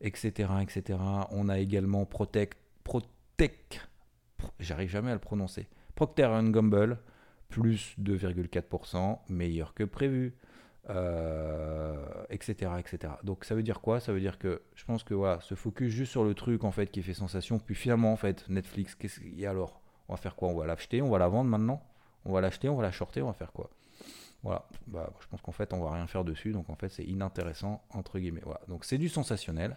etc., 0.00 0.50
etc. 0.62 0.98
On 1.30 1.48
a 1.48 1.58
également 1.58 2.04
Protect, 2.04 2.56
Protect, 3.36 3.86
j'arrive 4.60 4.88
jamais 4.88 5.10
à 5.10 5.14
le 5.14 5.20
prononcer, 5.20 5.68
Procter 5.94 6.26
Gamble, 6.44 6.98
plus 7.50 7.94
2,4%, 8.00 9.18
meilleur 9.28 9.74
que 9.74 9.84
prévu 9.84 10.34
etc., 10.88 10.94
euh, 12.62 12.78
etc. 12.78 13.12
Donc 13.24 13.44
ça 13.44 13.54
veut 13.54 13.62
dire 13.62 13.80
quoi? 13.80 14.00
Ça 14.00 14.12
veut 14.12 14.20
dire 14.20 14.38
que 14.38 14.62
je 14.74 14.84
pense 14.84 15.02
que 15.02 15.12
voilà, 15.12 15.40
se 15.40 15.54
focus 15.54 15.92
juste 15.92 16.12
sur 16.12 16.24
le 16.24 16.32
truc 16.34 16.64
en 16.64 16.70
fait 16.70 16.86
qui 16.86 17.02
fait 17.02 17.12
sensation, 17.12 17.58
puis 17.58 17.74
finalement 17.74 18.12
en 18.12 18.16
fait 18.16 18.48
Netflix, 18.48 18.94
qu'est-ce 18.94 19.20
qu'il 19.20 19.38
y 19.38 19.44
a 19.44 19.50
alors? 19.50 19.82
On 20.08 20.14
va 20.14 20.16
faire 20.16 20.34
quoi? 20.34 20.48
On 20.48 20.56
va 20.56 20.64
l'acheter, 20.64 21.02
on 21.02 21.10
va 21.10 21.18
la 21.18 21.28
vendre 21.28 21.50
maintenant? 21.50 21.82
On 22.24 22.32
va 22.32 22.40
l'acheter, 22.40 22.70
on 22.70 22.76
va 22.76 22.84
la 22.84 22.92
shorter, 22.92 23.20
on 23.20 23.26
va 23.26 23.34
faire 23.34 23.52
quoi? 23.52 23.68
Voilà, 24.42 24.66
bah, 24.86 25.12
je 25.20 25.26
pense 25.26 25.42
qu'en 25.42 25.52
fait 25.52 25.74
on 25.74 25.82
va 25.82 25.92
rien 25.92 26.06
faire 26.06 26.24
dessus, 26.24 26.52
donc 26.52 26.70
en 26.70 26.76
fait 26.76 26.88
c'est 26.88 27.04
inintéressant 27.04 27.82
entre 27.90 28.18
guillemets. 28.18 28.42
Voilà, 28.44 28.60
donc 28.68 28.86
c'est 28.86 28.98
du 28.98 29.08
sensationnel, 29.08 29.76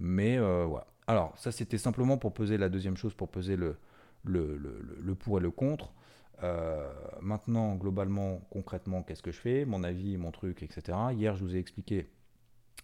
mais 0.00 0.38
euh, 0.38 0.64
voilà. 0.64 0.86
Alors 1.06 1.32
ça 1.38 1.52
c'était 1.52 1.78
simplement 1.78 2.18
pour 2.18 2.34
peser 2.34 2.56
la 2.58 2.68
deuxième 2.68 2.96
chose, 2.96 3.14
pour 3.14 3.28
peser 3.28 3.54
le, 3.56 3.76
le, 4.24 4.56
le, 4.56 4.98
le 5.00 5.14
pour 5.14 5.38
et 5.38 5.40
le 5.40 5.50
contre. 5.50 5.92
Euh, 6.42 6.90
maintenant, 7.20 7.74
globalement, 7.74 8.40
concrètement, 8.50 9.02
qu'est-ce 9.02 9.22
que 9.22 9.30
je 9.30 9.38
fais? 9.38 9.64
Mon 9.66 9.84
avis, 9.84 10.16
mon 10.16 10.30
truc, 10.30 10.62
etc. 10.62 10.96
Hier, 11.12 11.36
je 11.36 11.44
vous 11.44 11.54
ai 11.54 11.58
expliqué 11.58 12.08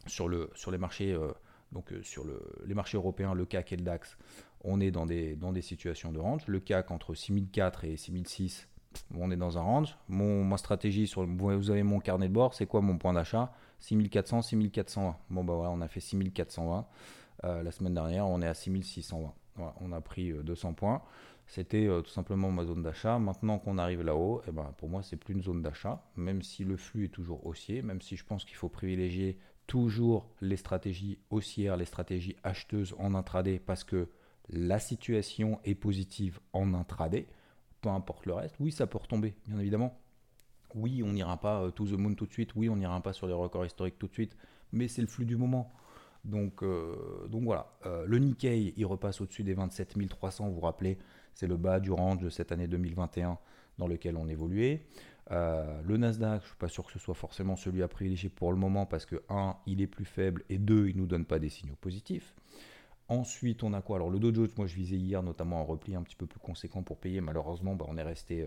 sur, 0.06 0.28
le, 0.28 0.50
sur 0.54 0.70
les 0.70 0.78
marchés, 0.78 1.12
euh, 1.12 1.32
donc 1.73 1.92
sur 2.02 2.25
le, 2.25 2.40
les 2.66 2.75
marchés 2.75 2.99
européens, 2.99 3.32
le 3.32 3.46
CAC 3.46 3.73
et 3.73 3.76
le 3.76 3.82
DAX, 3.82 4.18
on 4.62 4.80
est 4.80 4.90
dans 4.90 5.06
des, 5.06 5.37
dans 5.37 5.52
des 5.52 5.62
situations 5.62 6.12
de 6.12 6.18
range. 6.18 6.46
Le 6.46 6.61
CAC 6.61 6.90
entre 6.90 7.14
6004 7.14 7.85
et 7.85 7.96
6006, 7.96 8.68
on 9.17 9.31
est 9.31 9.37
dans 9.37 9.59
un 9.59 9.62
range. 9.62 9.97
Ma 10.09 10.57
stratégie, 10.57 11.07
sur, 11.07 11.26
vous 11.26 11.71
avez 11.71 11.83
mon 11.83 12.00
carnet 12.00 12.29
de 12.29 12.33
bord, 12.33 12.55
c'est 12.55 12.67
quoi 12.67 12.81
mon 12.81 12.99
point 12.99 13.12
d'achat? 13.12 13.53
6400, 13.81 14.43
6420. 14.43 15.17
Bon, 15.31 15.45
bah 15.45 15.55
voilà, 15.55 15.71
on 15.71 15.81
a 15.81 15.88
fait 15.88 16.00
6420 16.00 16.87
la 17.43 17.71
semaine 17.71 17.95
dernière, 17.95 18.26
on 18.26 18.41
est 18.43 18.47
à 18.47 18.55
6620. 18.55 19.33
on 19.81 19.93
a 19.93 20.00
pris 20.00 20.33
200 20.33 20.73
points. 20.73 21.03
C'était 21.47 21.87
euh, 21.87 22.03
tout 22.03 22.11
simplement 22.11 22.50
ma 22.50 22.65
zone 22.65 22.83
d'achat. 22.83 23.19
Maintenant 23.19 23.59
qu'on 23.59 23.79
arrive 23.79 24.03
là-haut, 24.03 24.43
eh 24.49 24.50
ben, 24.50 24.75
pour 24.79 24.88
moi, 24.88 25.03
c'est 25.03 25.17
plus 25.17 25.35
une 25.35 25.43
zone 25.43 25.62
d'achat, 25.62 26.03
même 26.17 26.43
si 26.43 26.65
le 26.65 26.76
flux 26.76 27.05
est 27.05 27.15
toujours 27.15 27.47
haussier, 27.47 27.83
même 27.83 28.00
si 28.00 28.17
je 28.17 28.25
pense 28.25 28.45
qu'il 28.45 28.57
faut 28.57 28.69
privilégier 28.69 29.38
toujours 29.67 30.29
les 30.41 30.57
stratégies 30.57 31.19
haussières, 31.31 31.76
les 31.76 31.85
stratégies 31.85 32.37
acheteuses 32.43 32.95
en 32.99 33.15
intraday, 33.15 33.59
parce 33.59 33.85
que 33.85 34.09
la 34.49 34.79
situation 34.79 35.61
est 35.65 35.75
positive 35.75 36.41
en 36.53 36.75
intraday, 36.75 37.26
peu 37.80 37.88
importe 37.88 38.26
le 38.26 38.35
reste. 38.35 38.56
Oui, 38.61 38.73
ça 38.73 38.87
peut 38.87 38.99
retomber, 38.99 39.35
bien 39.47 39.59
évidemment. 39.59 39.99
Oui, 40.75 41.02
on 41.02 41.12
n'ira 41.12 41.38
pas 41.40 41.62
euh, 41.62 41.71
to 41.71 41.87
the 41.87 41.92
moon 41.92 42.14
tout 42.14 42.26
de 42.26 42.33
suite. 42.33 42.54
Oui, 42.54 42.68
on 42.68 42.76
n'ira 42.76 43.00
pas 43.00 43.12
sur 43.12 43.26
les 43.26 43.33
records 43.33 43.66
historiques 43.66 43.99
tout 43.99 44.09
de 44.09 44.12
suite. 44.12 44.37
Mais 44.73 44.88
c'est 44.88 45.02
le 45.02 45.09
flux 45.09 45.25
du 45.25 45.37
moment. 45.37 45.73
Donc, 46.25 46.62
euh, 46.62 47.28
voilà. 47.30 47.73
le 47.85 48.18
Nikkei, 48.18 48.75
il 48.76 48.85
repasse 48.85 49.21
au-dessus 49.21 49.45
des 49.45 49.54
27 49.54 49.97
300. 50.09 50.49
Vous 50.49 50.54
vous 50.56 50.61
rappelez, 50.61 50.99
c'est 51.35 51.47
le 51.47 51.56
bas 51.56 51.78
du 51.78 51.92
range 51.92 52.18
de 52.18 52.30
cette 52.30 52.50
année 52.50 52.66
2021 52.66 53.38
dans 53.78 53.87
lequel 53.87 54.16
on 54.16 54.28
évoluait. 54.28 54.87
Euh, 55.33 55.80
le 55.83 55.97
Nasdaq, 55.97 56.40
je 56.40 56.45
ne 56.45 56.49
suis 56.49 56.56
pas 56.56 56.68
sûr 56.68 56.87
que 56.87 56.92
ce 56.92 56.99
soit 56.99 57.14
forcément 57.14 57.56
celui 57.56 57.83
à 57.83 57.88
privilégier 57.88 58.28
pour 58.28 58.52
le 58.52 58.59
moment 58.59 58.87
parce 58.87 59.06
que, 59.06 59.23
un, 59.28 59.56
il 59.66 59.80
est 59.80 59.87
plus 59.87 60.04
faible 60.04 60.45
et 60.49 60.59
deux, 60.59 60.88
il 60.88 60.97
ne 60.97 61.00
nous 61.00 61.06
donne 61.06 61.25
pas 61.25 61.38
des 61.38 61.49
signaux 61.49 61.76
positifs. 61.80 62.35
Ensuite, 63.08 63.62
on 63.62 63.72
a 63.72 63.82
quoi? 63.82 63.96
Alors, 63.96 64.10
le 64.10 64.18
Dow 64.18 64.34
Jones, 64.34 64.48
moi 64.56 64.66
je 64.66 64.75
visais 64.75 64.96
hier 64.96 65.22
notamment 65.22 65.60
un 65.60 65.62
repli 65.62 65.94
un 65.94 66.02
petit 66.02 66.16
peu 66.16 66.26
plus 66.26 66.40
conséquent 66.40 66.82
pour 66.82 66.96
payer. 66.96 67.20
Malheureusement, 67.20 67.76
bah, 67.76 67.86
on 67.88 67.96
est 67.96 68.02
resté, 68.02 68.42
euh, 68.42 68.46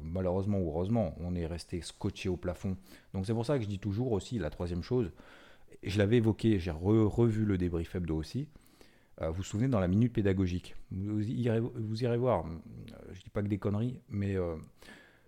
malheureusement 0.00 0.58
ou 0.58 0.70
heureusement, 0.70 1.14
on 1.20 1.34
est 1.34 1.46
resté 1.46 1.82
scotché 1.82 2.30
au 2.30 2.38
plafond. 2.38 2.78
Donc, 3.12 3.26
c'est 3.26 3.34
pour 3.34 3.44
ça 3.44 3.58
que 3.58 3.64
je 3.64 3.68
dis 3.68 3.78
toujours 3.78 4.12
aussi 4.12 4.38
la 4.38 4.48
troisième 4.48 4.82
chose. 4.82 5.12
Je 5.82 5.98
l'avais 5.98 6.16
évoqué, 6.16 6.58
j'ai 6.58 6.70
revu 6.70 7.44
le 7.44 7.58
débrief 7.58 7.94
hebdo 7.94 8.16
aussi. 8.16 8.48
Euh, 9.20 9.28
vous 9.28 9.36
vous 9.36 9.42
souvenez 9.42 9.68
dans 9.68 9.80
la 9.80 9.88
minute 9.88 10.14
pédagogique 10.14 10.74
vous 10.90 11.30
irez, 11.30 11.60
voir, 12.16 12.46
euh, 12.46 12.50
je 13.12 13.18
ne 13.18 13.24
dis 13.24 13.30
pas 13.30 13.42
que 13.42 13.48
des 13.48 13.58
conneries, 13.58 14.00
mais 14.08 14.36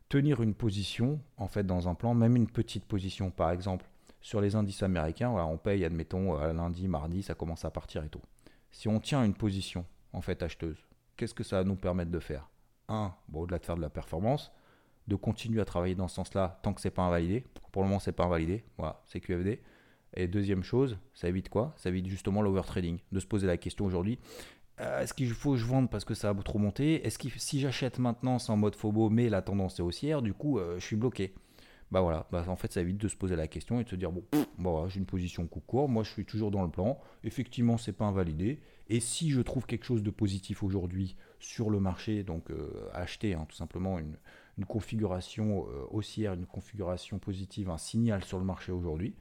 tenir 0.09 0.41
une 0.41 0.55
position, 0.55 1.21
en 1.37 1.49
fait, 1.49 1.65
dans 1.65 1.87
un 1.89 1.95
plan, 1.95 2.15
même 2.15 2.35
une 2.35 2.49
petite 2.49 2.87
position, 2.87 3.31
par 3.31 3.51
exemple, 3.51 3.85
sur 4.23 4.41
les 4.41 4.55
indices 4.55 4.83
américains, 4.83 5.31
on 5.31 5.59
paye, 5.59 5.85
admettons, 5.85 6.39
lundi, 6.53 6.89
mardi, 6.89 7.23
ça 7.23 7.35
commence 7.35 7.67
à 7.67 7.71
partir 7.71 8.03
et 8.05 8.09
tout. 8.09 8.23
Si 8.71 8.89
on 8.89 9.01
tient 9.01 9.25
une 9.25 9.35
position, 9.35 9.85
en 10.13 10.21
fait, 10.21 10.43
acheteuse, 10.43 10.79
qu'est-ce 11.17 11.35
que 11.35 11.45
ça 11.45 11.59
va 11.59 11.65
nous 11.65 11.77
permettre 11.77 12.11
de 12.11 12.21
faire? 12.21 12.49
Un, 12.89 13.15
au-delà 13.33 13.59
de 13.59 13.65
faire 13.65 13.77
de 13.77 13.81
la 13.81 13.91
performance, 13.91 14.53
de 15.07 15.17
continuer 15.17 15.61
à 15.61 15.65
travailler 15.65 15.95
dans 15.95 16.09
ce 16.09 16.17
sens-là 16.17 16.61
tant 16.63 16.73
que 16.73 16.81
c'est 16.81 16.91
pas 16.91 17.03
invalidé. 17.03 17.45
Pour 17.73 17.83
le 17.83 17.89
moment, 17.89 18.01
c'est 18.01 18.13
pas 18.13 18.25
invalidé. 18.25 18.65
Voilà, 18.79 19.03
c'est 19.07 19.21
QFD. 19.21 19.61
Et 20.15 20.27
deuxième 20.27 20.65
chose, 20.65 20.99
ça 21.15 21.29
évite 21.29 21.49
quoi? 21.49 21.73
Ça 21.77 21.89
évite 21.89 22.07
justement 22.07 22.43
l'overtrading. 22.43 22.99
De 23.13 23.21
se 23.21 23.27
poser 23.27 23.47
la 23.47 23.57
question 23.57 23.85
aujourd'hui 23.85 24.19
euh, 24.81 25.03
est-ce 25.03 25.13
qu'il 25.13 25.29
faut 25.31 25.53
que 25.53 25.59
je 25.59 25.67
vende 25.67 25.91
parce 25.91 26.05
que 26.05 26.15
ça 26.15 26.31
a 26.31 26.35
trop 26.35 26.59
monté? 26.59 27.07
Est-ce 27.07 27.19
que 27.19 27.29
si 27.37 27.61
j'achète 27.61 27.99
maintenant, 27.99 28.39
c'est 28.39 28.51
en 28.51 28.57
mode 28.57 28.75
phobo, 28.75 29.11
mais 29.11 29.29
la 29.29 29.43
tendance 29.43 29.79
est 29.79 29.83
haussière, 29.83 30.23
du 30.23 30.33
coup, 30.33 30.59
euh, 30.59 30.79
je 30.79 30.85
suis 30.87 30.97
bloqué 30.97 31.35
bah 31.91 32.01
voilà, 32.01 32.27
bah 32.31 32.45
en 32.47 32.57
fait 32.57 32.73
ça 32.73 32.81
évite 32.81 32.99
de 32.99 33.09
se 33.09 33.17
poser 33.17 33.35
la 33.35 33.49
question 33.49 33.81
et 33.81 33.85
de 33.85 33.89
se 33.89 33.97
dire 33.97 34.13
bon, 34.13 34.25
bon 34.59 34.89
j'ai 34.89 34.99
une 34.99 35.07
position 35.07 35.47
coup 35.47 35.61
court, 35.61 35.89
moi 35.89 36.05
je 36.05 36.11
suis 36.11 36.25
toujours 36.25 36.51
dans 36.51 36.63
le 36.63 36.71
plan, 36.71 37.01
effectivement 37.25 37.79
c'est 37.79 37.93
pas 37.93 38.05
invalidé, 38.05 38.61
et 38.89 39.01
si 39.01 39.31
je 39.31 39.41
trouve 39.41 39.67
quelque 39.67 39.85
chose 39.85 40.03
de 40.03 40.11
positif 40.11 40.63
aujourd'hui 40.63 41.17
sur 41.41 41.69
le 41.69 41.81
marché, 41.81 42.23
donc 42.23 42.51
euh, 42.51 42.89
acheter 42.93 43.35
hein, 43.35 43.47
tout 43.49 43.57
simplement 43.57 43.99
une, 43.99 44.17
configuration 44.69 45.65
haussière, 45.91 46.35
une 46.35 46.45
configuration 46.45 47.19
positive, 47.19 47.71
un 47.71 47.79
signal 47.79 48.23
sur 48.23 48.39
le 48.39 48.45
marché 48.45 48.73
aujourd'hui, 48.73 49.15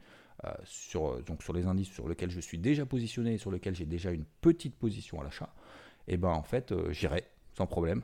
euh, 0.44 0.52
sur, 0.64 1.22
donc 1.24 1.42
sur 1.42 1.52
les 1.52 1.66
indices 1.66 1.90
sur 1.90 2.08
lesquels 2.08 2.30
je 2.30 2.40
suis 2.40 2.56
déjà 2.56 2.86
positionné 2.86 3.34
et 3.34 3.38
sur 3.38 3.50
lesquels 3.50 3.74
j'ai 3.74 3.84
déjà 3.84 4.10
une 4.10 4.24
petite 4.40 4.74
position 4.74 5.20
à 5.20 5.24
l'achat, 5.24 5.52
et 6.08 6.14
eh 6.14 6.16
ben 6.16 6.30
en 6.30 6.42
fait 6.42 6.72
euh, 6.72 6.92
j'irai 6.92 7.24
sans 7.54 7.66
problème 7.66 8.02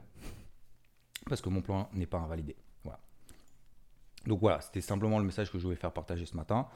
parce 1.30 1.40
que 1.40 1.48
mon 1.48 1.62
plan 1.62 1.88
n'est 1.94 2.06
pas 2.06 2.18
invalidé. 2.18 2.56
Donc 4.26 4.40
voilà, 4.40 4.60
c'était 4.60 4.80
simplement 4.80 5.18
le 5.18 5.24
message 5.24 5.50
que 5.50 5.58
je 5.58 5.64
voulais 5.64 5.76
faire 5.76 5.92
partager 5.92 6.26
ce 6.26 6.36
matin. 6.36 6.66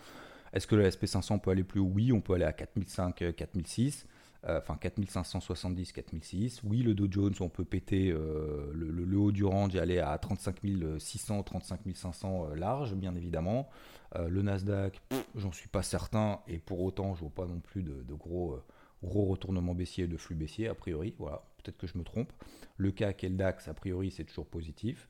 Est-ce 0.52 0.66
que 0.66 0.74
le 0.74 0.88
SP500 0.88 1.40
peut 1.40 1.50
aller 1.50 1.64
plus 1.64 1.80
haut? 1.80 1.90
Oui, 1.92 2.12
on 2.12 2.20
peut 2.20 2.34
aller 2.34 2.44
à 2.44 2.52
4005, 2.52 3.34
4006. 3.36 4.06
Euh, 4.46 4.58
enfin 4.58 4.76
4570, 4.80 5.92
4006. 5.92 6.62
Oui, 6.64 6.82
le 6.82 6.94
Dow 6.94 7.06
Jones, 7.10 7.34
on 7.40 7.48
peut 7.48 7.64
péter 7.64 8.08
le, 8.08 8.72
le, 8.72 9.18
haut 9.18 9.32
du 9.32 9.44
range 9.44 9.76
et 9.76 9.78
aller 9.78 9.98
à 9.98 10.16
35 10.16 10.56
600, 10.98 11.42
35 11.42 11.80
500 11.94 12.54
large, 12.54 12.94
bien 12.94 13.14
évidemment. 13.14 13.68
Euh, 14.16 14.28
le 14.28 14.42
Nasdaq, 14.42 15.00
j'en 15.36 15.52
suis 15.52 15.68
pas 15.68 15.82
certain, 15.82 16.40
et 16.48 16.58
pour 16.58 16.80
autant, 16.80 17.14
je 17.14 17.20
vois 17.20 17.30
pas 17.30 17.46
non 17.46 17.60
plus 17.60 17.82
de, 17.82 18.14
gros, 18.14 18.54
euh, 18.54 18.64
gros 19.04 19.26
retournements 19.26 19.74
baissiers, 19.74 20.08
de 20.08 20.16
flux 20.16 20.34
baissiers, 20.34 20.68
a 20.68 20.74
priori. 20.74 21.14
Voilà, 21.18 21.44
peut-être 21.58 21.78
que 21.78 21.86
je 21.86 21.96
me 21.96 22.02
trompe. 22.02 22.32
Le 22.76 22.90
CAC 22.90 23.24
et 23.24 23.28
le 23.28 23.36
DAX, 23.36 23.68
a 23.68 23.74
priori, 23.74 24.10
c'est 24.10 24.24
toujours 24.24 24.46
positif. 24.46 25.08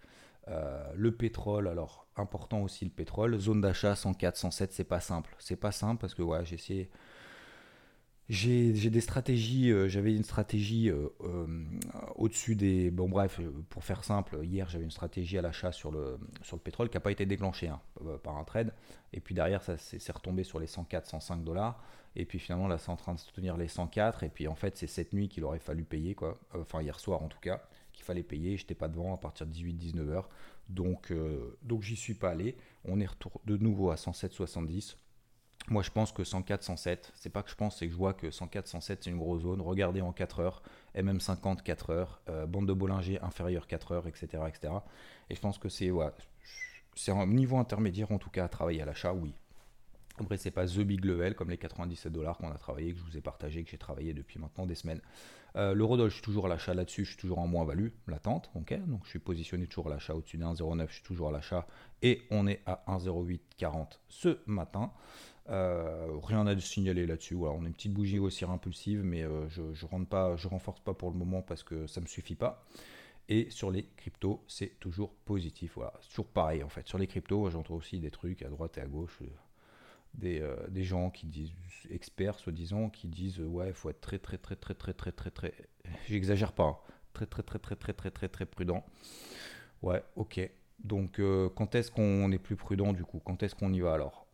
Euh, 0.49 0.85
le 0.95 1.13
pétrole, 1.13 1.69
alors 1.69 2.07
important 2.17 2.63
aussi 2.63 2.85
le 2.85 2.91
pétrole, 2.91 3.39
zone 3.39 3.61
d'achat 3.61 3.95
104, 3.95 4.37
107, 4.37 4.73
c'est 4.73 4.85
pas 4.85 5.01
simple. 5.01 5.35
C'est 5.39 5.57
pas 5.57 5.73
simple 5.73 6.01
parce 6.01 6.15
que 6.15 6.23
j'ai 6.45 6.55
essayé 6.55 6.91
j'ai 8.29 8.91
des 8.91 9.01
stratégies, 9.01 9.73
euh, 9.73 9.89
j'avais 9.89 10.15
une 10.15 10.23
stratégie 10.23 10.89
euh, 10.89 11.09
au-dessus 12.15 12.55
des... 12.55 12.93
Bon 12.93 13.09
bref, 13.09 13.41
pour 13.71 13.83
faire 13.83 14.05
simple, 14.05 14.39
hier 14.45 14.69
j'avais 14.69 14.85
une 14.85 14.93
stratégie 14.93 15.37
à 15.37 15.43
l'achat 15.43 15.73
sur 15.73 15.91
le, 15.91 16.17
sur 16.43 16.55
le 16.55 16.63
pétrole 16.63 16.89
qui 16.89 16.97
n'a 16.97 17.01
pas 17.01 17.11
été 17.11 17.27
déclenchée 17.27 17.67
hein, 17.67 17.81
par 18.23 18.37
un 18.37 18.45
trade. 18.45 18.73
Et 19.13 19.19
puis 19.19 19.35
derrière, 19.35 19.65
ça 19.65 19.77
s'est 19.77 20.13
retombé 20.13 20.45
sur 20.45 20.61
les 20.61 20.69
104, 20.69 21.07
105 21.07 21.43
dollars. 21.43 21.83
Et 22.15 22.25
puis 22.25 22.39
finalement, 22.39 22.69
là, 22.69 22.79
c'est 22.79 22.91
en 22.91 22.97
train 22.97 23.15
de 23.15 23.19
se 23.19 23.33
tenir 23.33 23.57
les 23.57 23.69
104. 23.69 24.23
Et 24.23 24.29
puis 24.29 24.47
en 24.47 24.55
fait, 24.55 24.77
c'est 24.77 24.87
cette 24.87 25.13
nuit 25.13 25.29
qu'il 25.29 25.43
aurait 25.45 25.59
fallu 25.59 25.85
payer, 25.85 26.15
quoi. 26.15 26.39
Enfin, 26.55 26.83
hier 26.83 27.01
soir 27.01 27.23
en 27.23 27.29
tout 27.29 27.41
cas, 27.41 27.63
qu'il 28.01 28.07
fallait 28.07 28.23
payer. 28.23 28.57
J'étais 28.57 28.75
pas 28.75 28.89
devant 28.89 29.15
à 29.15 29.19
partir 29.19 29.47
de 29.47 29.53
18-19 29.53 30.09
heures. 30.09 30.29
Donc, 30.69 31.13
donc 31.63 31.83
j'y 31.83 31.97
suis 31.97 32.15
pas 32.15 32.31
allé. 32.31 32.57
On 32.85 33.01
est 33.01 33.09
de 33.45 33.57
nouveau 33.57 33.91
à 33.91 33.97
107,70. 33.97 34.97
Moi, 35.69 35.83
je 35.83 35.91
pense 35.91 36.11
que 36.11 36.25
104, 36.25 36.63
107, 36.63 37.13
c'est 37.15 37.31
pas 37.31 37.43
que 37.43 37.51
je 37.51 37.55
pense, 37.55 37.79
c'est 37.79 37.87
que 37.87 37.93
je 37.93 37.97
vois 37.97 38.15
que 38.15 38.31
104, 38.31 38.67
107, 38.67 39.05
c'est 39.05 39.11
une 39.11 39.19
grosse 39.19 39.43
zone. 39.43 39.61
Regardez 39.61 40.01
en 40.01 40.13
4 40.13 40.41
heures, 40.41 40.63
MM50, 40.97 41.63
4 41.63 41.91
heures, 41.91 42.21
euh, 42.29 42.47
bande 42.47 42.67
de 42.67 42.73
Bollinger 42.73 43.21
inférieure 43.23 43.67
4 43.67 43.93
heures, 43.93 44.07
etc. 44.09 44.43
etc. 44.49 44.75
Et 45.29 45.35
je 45.35 45.41
pense 45.41 45.59
que 45.59 45.69
c'est 45.69 45.91
c'est 46.97 47.13
un 47.13 47.27
niveau 47.27 47.59
intermédiaire, 47.59 48.11
en 48.11 48.19
tout 48.19 48.31
cas, 48.31 48.45
à 48.45 48.49
travailler 48.49 48.83
à 48.83 48.85
l'achat, 48.85 49.13
oui. 49.13 49.33
Après, 50.21 50.37
c'est 50.37 50.51
pas 50.51 50.67
The 50.67 50.81
Big 50.81 51.05
Level 51.05 51.35
comme 51.35 51.51
les 51.51 51.57
97 51.57 52.13
dollars 52.13 52.37
qu'on 52.37 52.51
a 52.51 52.59
travaillé, 52.59 52.93
que 52.93 52.99
je 52.99 53.05
vous 53.05 53.17
ai 53.17 53.21
partagé, 53.21 53.65
que 53.65 53.71
j'ai 53.71 53.79
travaillé 53.79 54.13
depuis 54.13 54.39
maintenant 54.39 54.67
des 54.67 54.75
semaines. 54.75 55.01
Euh, 55.57 55.75
le 55.75 55.83
Rodol, 55.85 56.11
je 56.11 56.15
suis 56.15 56.23
toujours 56.23 56.47
à 56.47 56.49
l'achat 56.49 56.75
là-dessus, 56.75 57.05
je 57.05 57.11
suis 57.11 57.21
toujours 57.21 57.39
en 57.39 57.47
moins-value, 57.47 57.89
latente, 58.07 58.51
ok 58.55 58.79
Donc 58.87 59.05
je 59.05 59.11
suis 59.11 59.19
positionné 59.19 59.67
toujours 59.67 59.89
à 59.89 59.91
l'achat 59.91 60.15
au-dessus 60.15 60.37
de 60.37 60.45
1,09, 60.45 60.89
je 60.89 60.95
suis 60.95 61.03
toujours 61.03 61.29
à 61.29 61.33
l'achat 61.33 61.67
et 62.03 62.23
on 62.31 62.47
est 62.47 62.61
à 62.67 62.85
1,0840 62.87 63.99
ce 64.09 64.39
matin. 64.47 64.93
Euh, 65.49 66.07
rien 66.23 66.47
à 66.47 66.57
signaler 66.61 67.07
là-dessus. 67.07 67.35
Voilà, 67.35 67.57
on 67.57 67.65
a 67.65 67.67
une 67.67 67.73
petite 67.73 67.93
bougie 67.93 68.21
haussière 68.21 68.51
impulsive, 68.51 69.03
mais 69.03 69.25
euh, 69.25 69.49
je 69.49 69.63
ne 69.63 69.75
je 70.37 70.49
renforce 70.49 70.81
pas 70.81 70.95
pour 70.95 71.11
le 71.11 71.17
moment 71.17 71.43
parce 71.43 71.65
que 71.65 71.87
ça 71.89 72.01
ne 72.01 72.05
me 72.05 72.09
suffit 72.09 72.37
pas. 72.37 72.65
Et 73.29 73.49
sur 73.51 73.71
les 73.71 73.87
cryptos, 73.97 74.45
c'est 74.47 74.79
toujours 74.81 75.15
positif. 75.25 75.73
Voilà, 75.77 75.95
c'est 76.03 76.11
toujours 76.11 76.27
pareil 76.27 76.63
en 76.63 76.69
fait. 76.69 76.87
Sur 76.87 76.99
les 76.99 77.07
cryptos, 77.07 77.51
j'entends 77.51 77.75
aussi 77.75 77.99
des 77.99 78.11
trucs 78.11 78.43
à 78.43 78.49
droite 78.49 78.79
et 78.79 78.81
à 78.81 78.87
gauche. 78.87 79.19
Euh, 80.25 80.67
des, 80.67 80.73
des 80.73 80.85
gens 80.85 81.11
qui 81.11 81.27
disent, 81.27 81.53
experts 81.91 82.39
soi-disant, 82.39 82.91
qui 82.91 83.09
disent 83.09 83.41
ouais, 83.41 83.69
il 83.69 83.75
faut 83.75 83.91
être 83.91 84.01
très 84.01 84.19
très 84.19 84.39
très 84.39 84.57
très 84.57 84.75
très 84.75 84.93
très 84.93 85.13
très 85.13 85.31
très, 85.31 85.55
j'exagère 86.09 86.53
pas, 86.53 86.85
très 87.13 87.27
très 87.27 87.43
très 87.43 87.59
très 87.59 87.77
très 87.77 87.93
très 87.93 88.11
très 88.11 88.29
très 88.29 88.47
prudent. 88.47 88.85
Ouais, 89.83 90.03
ok. 90.17 90.41
Donc 90.85 91.21
quand 91.55 91.75
est-ce 91.75 91.91
qu'on 91.91 92.31
est 92.33 92.39
plus 92.39 92.57
prudent 92.57 92.93
du 92.93 93.05
coup 93.05 93.21
Quand 93.25 93.43
est-ce 93.43 93.55
qu'on 93.55 93.73
y 93.73 93.81
va 93.81 93.95
alors 93.95 94.27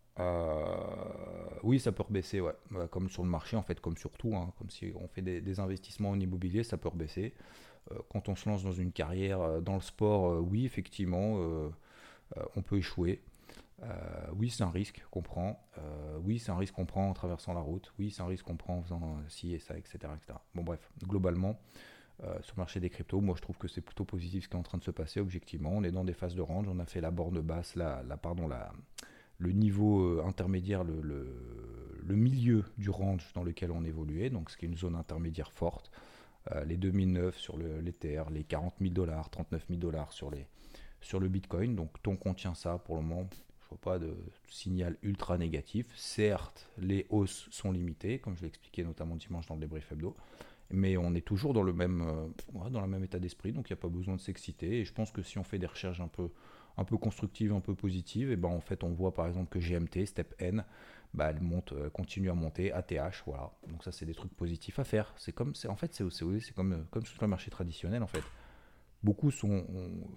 oui, 1.63 1.79
ça 1.79 1.93
peut 1.93 2.03
rebaisser, 2.03 2.41
ouais. 2.41 2.55
Comme 2.91 3.11
sur 3.11 3.23
le 3.23 3.29
marché, 3.29 3.57
en 3.57 3.63
fait, 3.63 3.81
comme 3.81 3.97
sur 3.97 4.11
tout. 4.13 4.35
Hein. 4.35 4.53
comme 4.59 4.71
si 4.71 4.93
on 4.99 5.09
fait 5.09 5.23
des, 5.23 5.61
investissements 5.61 6.11
en 6.11 6.21
immobilier, 6.21 6.63
ça 6.65 6.79
peut 6.79 6.89
rebaisser. 6.89 7.35
Euh, 7.93 7.99
quand 8.09 8.29
on 8.29 8.37
se 8.37 8.49
lance 8.49 8.65
dans 8.65 8.73
une 8.73 8.93
carrière 8.93 9.41
euh, 9.41 9.61
dans 9.61 9.75
le 9.75 9.81
sport, 9.81 10.31
euh, 10.31 10.41
oui, 10.41 10.65
effectivement, 10.65 11.39
on 12.57 12.63
peut 12.63 12.79
échouer. 12.79 13.21
Oui, 14.39 14.51
c'est 14.51 14.63
un 14.63 14.71
risque 14.71 15.05
qu'on 15.11 15.23
prend. 15.23 15.61
oui, 16.25 16.39
c'est 16.39 16.51
un 16.51 16.57
risque 16.57 16.75
qu'on 16.75 16.87
prend 16.87 17.09
en 17.09 17.13
traversant 17.13 17.55
la 17.55 17.61
route. 17.61 17.93
Oui, 17.99 18.11
c'est 18.11 18.23
un 18.23 18.27
risque 18.27 18.45
qu'on 18.45 18.57
prend 18.57 18.79
en 18.79 18.83
faisant 18.83 19.17
ci 19.29 19.55
et 19.55 19.59
ça, 19.59 19.77
etc. 19.77 19.99
etc. 20.17 20.39
Bon, 20.55 20.63
bref, 20.63 20.91
globalement, 21.07 21.59
sur 22.41 22.55
le 22.57 22.61
marché 22.61 22.81
des 22.81 22.91
cryptos, 22.91 23.21
moi 23.21 23.35
je 23.37 23.43
trouve 23.43 23.59
que 23.59 23.69
c'est 23.69 23.81
plutôt 23.81 24.05
positif 24.05 24.45
ce 24.45 24.49
qui 24.49 24.57
est 24.57 24.59
en 24.59 24.63
train 24.63 24.79
de 24.79 24.85
se 24.85 24.91
passer, 24.91 25.21
objectivement. 25.21 25.71
On 25.73 25.85
est 25.85 25.91
dans 25.93 26.05
des 26.05 26.15
phases 26.15 26.35
de 26.35 26.43
range. 26.43 26.67
On 26.69 26.79
a 26.79 26.87
fait 26.87 27.01
la 27.01 27.11
borne 27.11 27.41
basse, 27.41 27.77
la, 27.77 28.03
la 28.03 28.17
pardon, 28.17 28.49
la 28.49 28.73
le 29.39 29.53
niveau 29.53 30.03
euh, 30.03 30.25
intermédiaire, 30.25 30.85
le, 30.85 31.01
le, 31.01 32.17
milieu 32.17 32.65
du 32.79 32.91
range 32.91 33.33
dans 33.35 33.43
lequel 33.43 33.71
on 33.71 33.85
évoluait, 33.85 34.31
donc 34.31 34.51
ce 34.51 34.57
qui 34.57 34.65
est 34.65 34.69
une 34.69 34.77
zone 34.77 34.95
intermédiaire 34.95 35.53
forte. 35.53 35.91
Euh, 36.53 36.65
les 36.65 36.77
2009 36.77 37.37
sur 37.37 37.59
l'Ether, 37.59 38.23
les 38.31 38.45
40 38.45 38.75
000 38.81 38.95
dollars, 38.95 39.29
39 39.31 39.67
000 39.69 39.81
dollars 39.81 40.13
sur, 40.13 40.31
les, 40.31 40.47
sur 41.01 41.21
le 41.21 41.29
Bitcoin. 41.29 41.75
Donc 41.75 42.01
tant 42.03 42.17
qu'on 42.17 42.35
tient 42.35 42.55
ça 42.55 42.79
pour 42.79 42.97
le 42.97 43.03
moment, 43.03 43.29
je 43.67 43.71
vois 43.71 43.79
pas 43.81 43.99
de 43.99 44.17
signal 44.49 44.97
ultra 45.03 45.39
négatif. 45.39 45.87
Certes, 45.97 46.69
les 46.79 47.07
hausses 47.11 47.49
sont 47.51 47.73
limitées, 47.73 48.21
comme 48.21 48.37
je 48.37 48.43
l'ai 48.43 48.49
expliqué 48.49 48.85
notamment 48.85 49.17
dimanche 49.17 49.47
dans 49.47 49.55
le 49.55 49.61
débrief 49.61 49.91
hebdo, 49.91 50.15
mais 50.71 50.97
on 50.97 51.15
est 51.15 51.27
toujours 51.27 51.53
dans 51.53 51.65
le 51.65 51.73
même, 51.73 52.03
euh, 52.03 52.69
dans 52.71 52.87
même 52.87 53.03
état 53.03 53.19
d'esprit, 53.19 53.53
donc 53.53 53.69
il 53.69 53.73
n'y 53.73 53.79
a 53.79 53.81
pas 53.81 53.89
besoin 53.89 54.15
de 54.15 54.21
s'exciter. 54.21 54.81
Et 54.81 54.85
je 54.85 54.93
pense 54.93 55.11
que 55.11 55.23
si 55.23 55.39
on 55.39 55.43
fait 55.43 55.59
des 55.59 55.67
recherches 55.67 56.01
un 56.01 56.09
peu 56.09 56.31
un 56.79 56.85
peu 56.85 56.99
constructive, 56.99 57.55
un 57.55 57.61
peu 57.61 57.75
positive, 57.75 58.31
et 58.31 58.37
ben 58.37 58.51
en 58.51 58.61
fait 58.61 58.85
on 58.85 58.93
voit 58.93 59.15
par 59.15 59.27
exemple 59.27 59.49
que 59.49 59.59
GMT, 59.59 60.07
Step 60.07 60.35
N, 60.39 60.63
bah, 61.15 61.31
elle 61.31 61.41
monte, 61.41 61.73
euh, 61.73 61.89
continue 61.89 62.29
à 62.31 62.35
monter, 62.35 62.71
ATH, 62.71 63.23
voilà. 63.25 63.51
Donc 63.69 63.83
ça 63.83 63.93
c'est 63.93 64.05
des 64.05 64.15
trucs 64.15 64.35
positifs 64.35 64.79
à 64.79 64.85
faire. 64.85 65.15
C'est 65.17 65.33
comme, 65.33 65.55
c'est 65.55 65.69
en 65.69 65.77
fait 65.77 65.95
c'est, 65.95 66.05
c'est 66.11 66.55
comme 66.55 66.73
euh, 66.73 66.85
comme 66.91 67.07
sur 67.07 67.23
le 67.23 67.29
marché 67.29 67.51
traditionnel 67.51 68.03
en 68.03 68.07
fait. 68.07 68.23
Beaucoup 69.03 69.31
sont, 69.31 69.67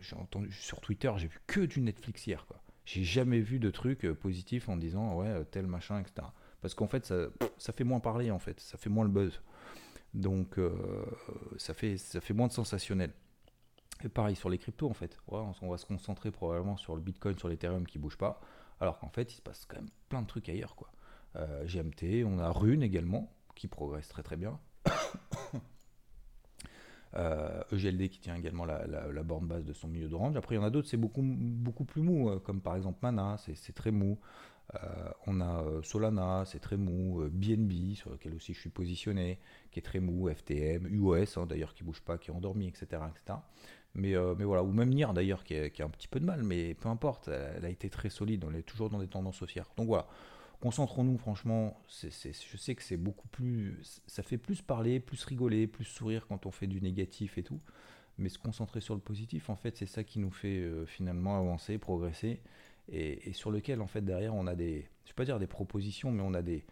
j'ai 0.01 0.15
entendu 0.15 0.51
sur 0.51 0.81
Twitter, 0.81 1.11
j'ai 1.17 1.27
vu 1.27 1.39
que 1.47 1.61
du 1.61 1.81
Netflix 1.81 2.25
hier 2.27 2.45
quoi. 2.47 2.61
J'ai 2.89 3.03
jamais 3.03 3.39
vu 3.39 3.59
de 3.59 3.69
trucs 3.69 4.03
euh, 4.03 4.15
positifs 4.15 4.67
en 4.67 4.75
disant 4.75 5.15
ouais 5.15 5.45
tel 5.51 5.67
machin 5.67 5.99
etc. 5.99 6.27
Parce 6.61 6.73
qu'en 6.73 6.87
fait 6.87 7.05
ça, 7.05 7.27
ça 7.57 7.71
fait 7.71 7.83
moins 7.83 7.99
parler 7.99 8.31
en 8.31 8.39
fait, 8.39 8.59
ça 8.59 8.77
fait 8.77 8.89
moins 8.89 9.03
le 9.03 9.11
buzz. 9.11 9.41
Donc 10.15 10.59
ça 11.57 11.75
fait 11.75 11.97
ça 11.97 12.19
fait 12.19 12.33
moins 12.33 12.47
de 12.47 12.51
sensationnel. 12.51 13.11
Et 14.03 14.09
pareil 14.09 14.35
sur 14.35 14.49
les 14.49 14.57
cryptos 14.57 14.89
en 14.89 14.93
fait. 14.93 15.17
on 15.27 15.69
va 15.69 15.77
se 15.77 15.85
concentrer 15.85 16.31
probablement 16.31 16.77
sur 16.77 16.95
le 16.95 17.01
Bitcoin, 17.01 17.37
sur 17.37 17.47
l'Ethereum 17.47 17.85
qui 17.85 17.99
bouge 17.99 18.17
pas. 18.17 18.41
Alors 18.79 18.99
qu'en 18.99 19.09
fait, 19.09 19.33
il 19.33 19.35
se 19.35 19.41
passe 19.41 19.65
quand 19.65 19.77
même 19.77 19.89
plein 20.07 20.21
de 20.21 20.27
trucs 20.27 20.49
ailleurs. 20.49 20.75
Quoi. 20.75 20.91
Euh, 21.35 21.65
GMT, 21.65 22.23
on 22.25 22.39
a 22.39 22.49
Rune 22.51 22.81
également, 22.81 23.31
qui 23.55 23.67
progresse 23.67 24.07
très 24.07 24.23
très 24.23 24.37
bien. 24.37 24.59
EGLD 27.13 28.01
euh, 28.01 28.05
e 28.05 28.07
qui 28.07 28.19
tient 28.19 28.35
également 28.35 28.65
la, 28.65 29.23
borne 29.23 29.47
basse 29.47 29.65
de 29.65 29.73
son 29.73 29.87
milieu 29.87 30.07
de 30.07 30.15
range. 30.15 30.35
Après, 30.35 30.55
il 30.55 30.57
y 30.57 30.61
en 30.61 30.65
a 30.65 30.69
d'autres, 30.69 30.87
c'est 30.87 30.97
beaucoup, 30.97 31.23
beaucoup 31.23 31.85
plus 31.85 32.01
mou, 32.01 32.29
euh, 32.29 32.39
comme 32.39 32.61
par 32.61 32.75
exemple 32.75 32.99
Mana, 33.01 33.37
c'est 33.37 33.73
très 33.73 33.91
mou. 33.91 34.19
on 35.25 35.41
a 35.41 35.63
Solana, 35.81 36.43
c'est 36.45 36.59
très 36.59 36.77
mou. 36.77 37.23
BNB, 37.31 37.95
sur 37.95 38.11
lequel 38.11 38.35
aussi 38.35 38.53
je 38.53 38.59
suis 38.59 38.69
positionné, 38.69 39.39
qui 39.71 39.79
est 39.79 39.83
très 39.83 39.99
mou. 39.99 40.29
FTM, 40.29 40.87
UOS, 40.87 41.37
hein, 41.37 41.45
d'ailleurs, 41.47 41.73
qui 41.73 41.83
bouge 41.83 42.01
pas, 42.01 42.17
qui 42.17 42.29
est 42.29 42.33
endormi, 42.33 42.67
etc. 42.67 43.01
etc. 43.09 43.39
Mais, 43.95 44.15
euh, 44.15 44.33
voilà, 44.33 44.63
ou 44.63 44.71
même 44.71 44.89
Nier 44.89 45.07
d'ailleurs, 45.13 45.43
qui, 45.43 45.55
a 45.55 45.85
un 45.85 45.89
petit 45.89 46.07
peu 46.07 46.19
de 46.19 46.25
mal, 46.25 46.43
mais 46.43 46.73
peu 46.75 46.89
importe, 46.89 47.27
elle, 47.27 47.65
a 47.65 47.69
été 47.69 47.89
très 47.89 48.09
solide, 48.09 48.45
on 48.47 48.53
est 48.53 48.61
toujours 48.61 48.89
dans 48.89 48.99
des 48.99 49.07
tendances 49.07 49.41
haussières. 49.41 49.69
Donc 49.77 49.87
voilà, 49.87 50.07
concentrons-nous 50.59 51.17
franchement, 51.17 51.79
je 51.89 52.09
sais 52.09 52.75
que 52.75 52.83
c'est 52.83 52.97
beaucoup 52.97 53.27
plus, 53.29 54.01
ça 54.07 54.23
fait 54.23 54.37
plus 54.37 54.61
parler, 54.61 54.99
plus 54.99 55.23
rigoler, 55.23 55.67
plus 55.67 55.85
sourire 55.85 56.27
quand 56.27 56.45
on 56.45 56.51
fait 56.51 56.67
du 56.67 56.81
négatif 56.81 57.37
et 57.37 57.43
tout, 57.43 57.59
mais 58.17 58.29
se 58.29 58.37
concentrer 58.37 58.81
sur 58.81 58.93
le 58.93 59.01
positif, 59.01 59.49
en 59.49 59.55
fait, 59.55 59.77
c'est 59.77 59.85
ça 59.85 60.03
qui 60.03 60.19
nous 60.19 60.31
fait 60.31 60.59
euh, 60.59 60.85
finalement 60.85 61.37
avancer, 61.37 61.77
progresser, 61.77 62.41
et, 62.91 63.33
sur 63.33 63.51
lequel, 63.51 63.81
en 63.81 63.87
fait, 63.87 64.01
derrière, 64.01 64.33
on 64.35 64.47
a 64.47 64.55
des, 64.55 64.87
je 65.05 65.11
vais 65.11 65.15
pas 65.15 65.25
dire 65.25 65.39
des 65.39 65.47
propositions, 65.47 66.11
mais 66.11 66.23
on 66.23 66.33
a 66.33 66.41
des, 66.41 66.65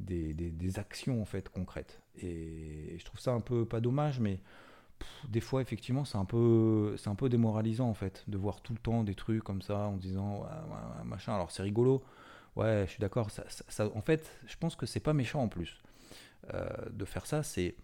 des, 0.00 0.34
des, 0.34 0.50
des 0.50 0.78
actions, 0.78 1.22
en 1.22 1.24
fait, 1.24 1.48
concrètes. 1.48 2.00
Et 2.20 2.96
je 2.98 3.04
trouve 3.04 3.20
ça 3.20 3.32
un 3.32 3.40
peu, 3.40 3.64
pas 3.64 3.80
dommage, 3.80 4.18
mais 4.18 4.40
des 5.28 5.40
fois, 5.40 5.62
effectivement, 5.62 6.04
c'est 6.04 6.18
un, 6.18 6.24
peu, 6.24 6.96
c'est 6.98 7.08
un 7.08 7.14
peu 7.14 7.28
démoralisant, 7.28 7.88
en 7.88 7.94
fait, 7.94 8.24
de 8.26 8.36
voir 8.36 8.60
tout 8.62 8.72
le 8.72 8.80
temps 8.80 9.04
des 9.04 9.14
trucs 9.14 9.44
comme 9.44 9.62
ça, 9.62 9.86
en 9.86 9.96
disant, 9.96 10.44
machin, 11.04 11.34
alors 11.34 11.52
c'est 11.52 11.62
rigolo, 11.62 12.02
ouais, 12.56 12.84
je 12.86 12.92
suis 12.92 13.00
d'accord, 13.00 13.28
en 13.94 14.00
fait, 14.00 14.30
je 14.46 14.56
pense 14.56 14.76
que 14.76 14.86
c'est 14.86 15.00
pas 15.00 15.12
méchant 15.12 15.42
en 15.42 15.48
plus. 15.48 15.80
Euh, 16.54 16.68
de 16.90 17.04
faire 17.04 17.26
ça, 17.26 17.42
c'est, 17.42 17.74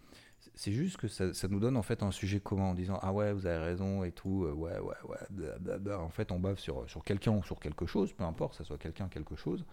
juste 0.66 0.96
que 0.96 1.09
ça, 1.09 1.48
nous 1.48 1.61
donne 1.61 1.76
en 1.76 1.83
fait 1.83 2.02
un 2.02 2.11
sujet 2.11 2.40
commun 2.40 2.64
en 2.64 2.74
disant 2.74 2.98
ah 3.02 3.12
ouais 3.12 3.33
vous 3.33 3.46
avez 3.46 3.62
raison 3.62 4.02
et 4.05 4.12
tout 4.12 4.44
euh, 4.44 4.52
ouais 4.52 4.79
ouais 4.79 4.94
ouais 5.05 5.94
en 5.94 6.09
fait 6.09 6.33
on 6.33 6.38
bave 6.38 6.59
sur, 6.59 6.88
sur 6.88 7.05
quelqu'un 7.05 7.33
ou 7.33 7.42
sur 7.42 7.61
quelque 7.61 7.85
chose 7.85 8.12
peu 8.14 8.24
importe 8.24 8.55
ça 8.55 8.64
soit 8.64 8.79
quelqu'un 8.79 9.09
quelque 9.09 9.37
chose 9.37 9.66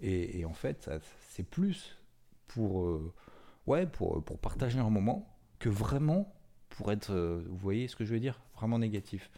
et, 0.00 0.44
en 0.44 0.52
fait 0.52 0.88
c'est 1.30 1.42
plus 1.42 1.98
pour 2.46 2.82
euh, 2.82 3.12
ouais 3.66 3.86
pour, 3.86 4.22
pour 4.22 4.38
partager 4.38 4.78
un 4.78 4.90
moment 4.90 5.36
que 5.58 5.68
vraiment 5.68 6.32
pour 6.78 6.92
être, 6.92 7.12
vous 7.46 7.56
voyez 7.56 7.88
ce 7.88 7.96
que 7.96 8.04
je 8.04 8.12
veux 8.12 8.20
dire, 8.20 8.40
vraiment 8.54 8.78
négatif. 8.78 9.30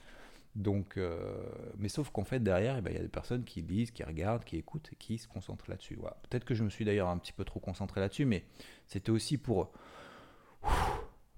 Donc, 0.56 0.96
euh, 0.96 1.42
mais 1.78 1.88
sauf 1.88 2.10
qu'en 2.10 2.24
fait 2.24 2.40
derrière, 2.40 2.76
eh 2.76 2.80
ben, 2.80 2.90
il 2.90 2.96
y 2.96 2.98
a 2.98 3.02
des 3.02 3.08
personnes 3.08 3.44
qui 3.44 3.62
lisent, 3.62 3.92
qui 3.92 4.02
regardent, 4.02 4.44
qui 4.44 4.56
écoutent 4.56 4.90
qui 4.98 5.18
se 5.18 5.28
concentrent 5.28 5.70
là-dessus. 5.70 5.96
Peut-être 6.28 6.44
que 6.44 6.54
je 6.54 6.64
me 6.64 6.70
suis 6.70 6.84
d'ailleurs 6.84 7.08
un 7.08 7.18
petit 7.18 7.32
peu 7.32 7.44
trop 7.44 7.60
concentré 7.60 8.00
là-dessus, 8.00 8.24
mais 8.24 8.44
c'était 8.86 9.10
aussi 9.10 9.38
pour 9.38 9.70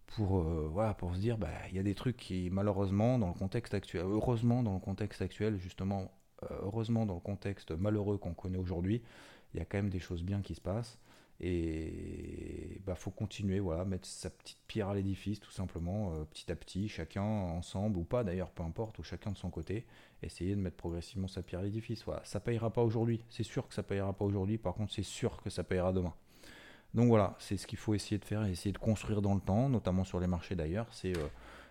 pour 0.06 0.40
euh, 0.40 0.68
voilà 0.72 0.94
pour 0.94 1.14
se 1.14 1.20
dire 1.20 1.38
bah 1.38 1.48
il 1.70 1.76
y 1.76 1.78
a 1.78 1.82
des 1.82 1.94
trucs 1.94 2.16
qui 2.16 2.48
malheureusement 2.50 3.18
dans 3.18 3.28
le 3.28 3.34
contexte 3.34 3.74
actuel, 3.74 4.02
heureusement 4.04 4.62
dans 4.62 4.74
le 4.74 4.80
contexte 4.80 5.20
actuel 5.20 5.58
justement, 5.58 6.10
heureusement 6.50 7.04
dans 7.04 7.14
le 7.14 7.20
contexte 7.20 7.70
malheureux 7.70 8.16
qu'on 8.16 8.34
connaît 8.34 8.58
aujourd'hui, 8.58 9.02
il 9.52 9.58
y 9.58 9.60
a 9.60 9.66
quand 9.66 9.78
même 9.78 9.90
des 9.90 10.00
choses 10.00 10.22
bien 10.22 10.40
qui 10.40 10.54
se 10.54 10.60
passent. 10.60 10.98
Et 11.44 12.80
bah 12.86 12.94
faut 12.94 13.10
continuer, 13.10 13.58
voilà, 13.58 13.84
mettre 13.84 14.06
sa 14.06 14.30
petite 14.30 14.60
pierre 14.68 14.88
à 14.88 14.94
l'édifice, 14.94 15.40
tout 15.40 15.50
simplement, 15.50 16.14
euh, 16.14 16.24
petit 16.24 16.50
à 16.52 16.56
petit, 16.56 16.88
chacun 16.88 17.22
ensemble 17.22 17.98
ou 17.98 18.04
pas 18.04 18.22
d'ailleurs, 18.22 18.50
peu 18.50 18.62
importe, 18.62 19.00
ou 19.00 19.02
chacun 19.02 19.32
de 19.32 19.36
son 19.36 19.50
côté, 19.50 19.84
essayer 20.22 20.54
de 20.54 20.60
mettre 20.60 20.76
progressivement 20.76 21.26
sa 21.26 21.42
pierre 21.42 21.60
à 21.60 21.64
l'édifice. 21.64 22.04
Voilà, 22.04 22.24
ça 22.24 22.38
payera 22.38 22.70
pas 22.70 22.82
aujourd'hui, 22.82 23.24
c'est 23.28 23.42
sûr 23.42 23.66
que 23.66 23.74
ça 23.74 23.82
payera 23.82 24.12
pas 24.12 24.24
aujourd'hui, 24.24 24.56
par 24.56 24.74
contre 24.74 24.92
c'est 24.92 25.02
sûr 25.02 25.42
que 25.42 25.50
ça 25.50 25.64
payera 25.64 25.92
demain. 25.92 26.14
Donc 26.94 27.08
voilà, 27.08 27.34
c'est 27.40 27.56
ce 27.56 27.66
qu'il 27.66 27.78
faut 27.78 27.94
essayer 27.94 28.18
de 28.18 28.24
faire, 28.24 28.44
essayer 28.44 28.72
de 28.72 28.78
construire 28.78 29.20
dans 29.20 29.34
le 29.34 29.40
temps, 29.40 29.68
notamment 29.68 30.04
sur 30.04 30.20
les 30.20 30.28
marchés 30.28 30.54
d'ailleurs, 30.54 30.86
c'est 30.92 31.16
euh, 31.16 31.26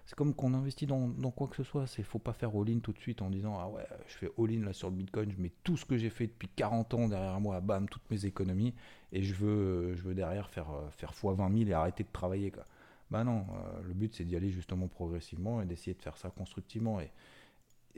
c'est 0.06 0.16
comme 0.16 0.34
qu'on 0.34 0.54
investit 0.54 0.88
dans, 0.88 1.10
quoi 1.32 1.48
que 1.48 1.56
ce 1.56 1.64
soit. 1.64 1.86
Il 1.98 2.04
faut 2.04 2.20
pas 2.20 2.34
faire 2.34 2.50
all-in 2.50 2.80
tout 2.80 2.92
de 2.92 3.00
suite 3.00 3.22
en 3.22 3.30
disant 3.30 3.58
Ah 3.60 3.68
ouais, 3.68 3.86
je 4.08 4.16
fais 4.16 4.32
all-in 4.38 4.66
là 4.66 4.74
sur 4.74 4.90
le 4.90 4.96
bitcoin, 4.96 5.32
je 5.32 5.42
mets 5.42 5.52
tout 5.64 5.78
ce 5.78 5.86
que 5.86 5.98
j'ai 5.98 6.10
fait 6.10 6.28
depuis 6.28 6.50
40 6.50 6.94
ans 6.94 7.08
derrière 7.08 7.40
moi, 7.40 7.62
bam, 7.62 7.88
toutes 7.88 8.10
mes 8.10 8.26
économies, 8.26 8.74
et 9.12 9.24
je 9.24 9.34
veux, 9.34 9.96
je 9.96 10.02
veux 10.02 10.14
derrière 10.16 10.50
faire, 10.50 10.70
euh, 10.72 10.90
faire 10.92 11.12
x 11.12 11.24
20 11.24 11.58
000 11.58 11.70
et 11.70 11.74
arrêter 11.74 12.04
de 12.04 12.10
travailler. 12.12 12.52
Quoi. 12.52 12.66
Bah 13.10 13.24
non, 13.24 13.46
euh, 13.54 13.82
le 13.84 13.94
but 13.94 14.16
c'est 14.16 14.24
d'y 14.24 14.36
aller 14.36 14.52
justement 14.52 14.88
progressivement 14.88 15.62
et 15.62 15.66
d'essayer 15.66 15.94
de 15.94 16.02
faire 16.02 16.18
ça 16.18 16.30
constructivement. 16.30 17.00
Et, 17.00 17.12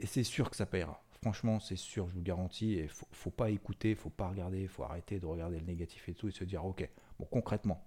c'est 0.06 0.24
sûr 0.24 0.50
que 0.50 0.56
ça 0.56 0.66
payera. 0.66 1.00
Franchement, 1.22 1.60
c'est 1.60 1.76
sûr, 1.76 2.08
je 2.08 2.14
vous 2.14 2.22
garantis. 2.22 2.74
Et 2.74 2.88
faut, 2.88 3.06
faut 3.12 3.30
pas 3.30 3.50
écouter, 3.50 3.94
faut 3.94 4.10
pas 4.10 4.28
regarder, 4.28 4.66
faut 4.66 4.82
arrêter 4.82 5.20
de 5.20 5.26
regarder 5.26 5.60
le 5.60 5.66
négatif 5.66 6.08
et 6.08 6.14
tout 6.14 6.26
et 6.26 6.32
se 6.32 6.42
dire 6.42 6.64
Ok, 6.64 6.88
bon, 7.20 7.26
concrètement, 7.30 7.80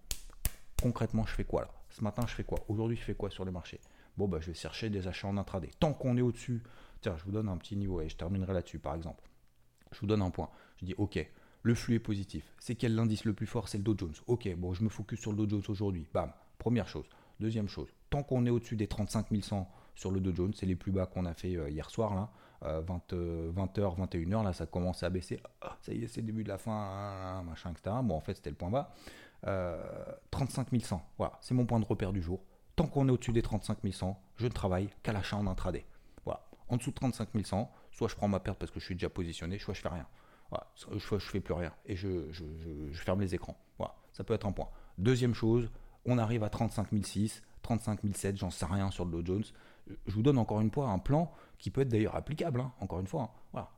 concrètement, 0.81 1.25
je 1.25 1.33
fais 1.33 1.43
quoi 1.43 1.63
là? 1.63 1.71
Ce 1.89 2.01
matin, 2.01 2.23
je 2.27 2.33
fais 2.33 2.45
quoi? 2.45 2.59
Aujourd'hui, 2.69 2.95
je 2.95 3.03
fais 3.03 3.15
quoi 3.15 3.29
sur 3.29 3.43
les 3.43 3.51
marchés? 3.51 3.81
Bon, 4.17 4.27
bah, 4.27 4.39
je 4.41 4.47
vais 4.47 4.53
chercher 4.53 4.89
des 4.89 5.07
achats 5.07 5.27
en 5.27 5.37
intraday. 5.37 5.69
Tant 5.79 5.93
qu'on 5.93 6.17
est 6.17 6.21
au-dessus, 6.21 6.63
tiens, 7.01 7.15
je 7.17 7.23
vous 7.23 7.31
donne 7.31 7.49
un 7.49 7.57
petit 7.57 7.75
niveau 7.75 8.01
et 8.01 8.09
je 8.09 8.17
terminerai 8.17 8.53
là-dessus 8.53 8.79
par 8.79 8.95
exemple. 8.95 9.23
Je 9.91 9.99
vous 9.99 10.07
donne 10.07 10.21
un 10.21 10.31
point. 10.31 10.49
Je 10.77 10.85
dis, 10.85 10.95
ok, 10.97 11.25
Le 11.63 11.75
flux 11.75 11.95
est 11.95 11.99
positif. 11.99 12.53
C'est 12.59 12.75
quel 12.75 12.95
l'indice 12.95 13.25
le 13.25 13.33
plus 13.33 13.47
fort? 13.47 13.67
C'est 13.67 13.77
le 13.77 13.83
Dow 13.83 13.97
Jones. 13.97 14.13
Ok, 14.27 14.47
bon, 14.55 14.73
je 14.73 14.83
me 14.83 14.89
focus 14.89 15.19
sur 15.19 15.31
le 15.31 15.37
Dow 15.37 15.49
Jones 15.49 15.63
aujourd'hui. 15.67 16.07
Bam, 16.13 16.31
première 16.59 16.87
chose. 16.87 17.05
Deuxième 17.39 17.67
chose, 17.67 17.89
tant 18.09 18.23
qu'on 18.23 18.45
est 18.45 18.49
au-dessus 18.49 18.75
des 18.75 18.87
35 18.87 19.27
100 19.41 19.69
sur 19.95 20.11
le 20.11 20.19
Dow 20.19 20.33
Jones, 20.33 20.53
c'est 20.55 20.65
les 20.65 20.75
plus 20.75 20.91
bas 20.91 21.05
qu'on 21.05 21.25
a 21.25 21.33
fait 21.33 21.55
euh, 21.55 21.69
hier 21.69 21.89
soir, 21.89 22.15
là, 22.15 22.31
20, 22.61 23.13
h 23.13 23.95
21h, 23.95 24.43
là, 24.43 24.53
ça 24.53 24.65
commence 24.65 25.03
à 25.03 25.09
baisser. 25.09 25.39
Ah, 25.61 25.77
ça 25.81 25.93
y 25.93 26.03
est, 26.03 26.07
c'est 26.07 26.21
le 26.21 26.27
début 26.27 26.43
de 26.43 26.49
la 26.49 26.57
fin, 26.57 26.71
hein, 26.71 27.39
hein, 27.39 27.43
machin, 27.43 27.71
etc. 27.71 27.95
Bon, 28.03 28.15
en 28.15 28.19
fait, 28.19 28.33
c'était 28.33 28.49
le 28.49 28.55
point 28.55 28.71
bas. 28.71 28.91
35 30.31 30.73
euh, 30.73 30.79
100, 30.79 31.01
voilà, 31.17 31.37
c'est 31.41 31.53
mon 31.53 31.65
point 31.65 31.79
de 31.79 31.85
repère 31.85 32.11
du 32.11 32.21
jour. 32.21 32.41
Tant 32.77 32.85
qu'on 32.85 33.07
est 33.07 33.11
au-dessus 33.11 33.33
des 33.33 33.41
35 33.41 33.79
100, 33.91 34.21
je 34.37 34.45
ne 34.45 34.51
travaille 34.51 34.89
qu'à 35.01 35.11
l'achat 35.11 35.35
en 35.35 35.47
intraday. 35.47 35.83
Voilà. 36.25 36.47
En 36.69 36.77
dessous 36.77 36.91
de 36.91 36.95
35 36.95 37.29
100, 37.43 37.71
soit 37.91 38.07
je 38.07 38.15
prends 38.15 38.27
ma 38.27 38.39
perte 38.39 38.59
parce 38.59 38.71
que 38.71 38.79
je 38.79 38.85
suis 38.85 38.93
déjà 38.93 39.09
positionné, 39.09 39.57
soit 39.57 39.73
je 39.73 39.81
fais 39.81 39.89
rien. 39.89 40.05
Voilà. 40.51 40.67
Soit 40.75 41.17
je 41.17 41.25
fais 41.25 41.39
plus 41.39 41.55
rien 41.55 41.73
et 41.87 41.95
je, 41.95 42.31
ferme 42.93 43.21
les 43.21 43.33
écrans. 43.33 43.57
Voilà. 43.79 43.95
Ça 44.13 44.23
peut 44.23 44.35
être 44.35 44.45
un 44.45 44.51
point. 44.51 44.69
Deuxième 44.99 45.33
chose, 45.33 45.71
on 46.05 46.19
arrive 46.19 46.43
à 46.43 46.49
35 46.49 46.89
006, 47.03 47.41
35 47.63 47.99
007, 48.13 48.37
j'en 48.37 48.51
sais 48.51 48.67
rien 48.67 48.91
sur 48.91 49.05
le 49.05 49.11
Dow 49.11 49.25
Jones. 49.25 49.43
Je 50.05 50.13
vous 50.13 50.21
donne 50.21 50.37
encore 50.37 50.61
une 50.61 50.71
fois 50.71 50.89
un 50.89 50.99
plan 50.99 51.31
qui 51.57 51.71
peut 51.71 51.81
être 51.81 51.89
d'ailleurs 51.89 52.15
applicable, 52.15 52.61
hein, 52.61 52.71
encore 52.79 52.99
une 52.99 53.07
fois. 53.07 53.23
Hein. 53.23 53.29
Voilà. 53.53 53.71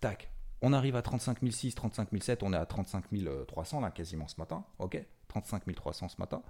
Tac. 0.00 0.30
On 0.62 0.72
arrive 0.72 0.96
à 0.96 1.02
35 1.02 1.38
006, 1.50 1.74
35 1.74 2.08
007, 2.18 2.42
on 2.42 2.54
est 2.54 2.56
à 2.56 2.64
35 2.64 3.04
300 3.46 3.80
là 3.80 3.90
quasiment 3.90 4.26
ce 4.26 4.36
matin. 4.38 4.64
Ok 4.78 5.04
35 5.28 5.74
300 5.74 6.08
ce 6.08 6.16
matin. 6.18 6.42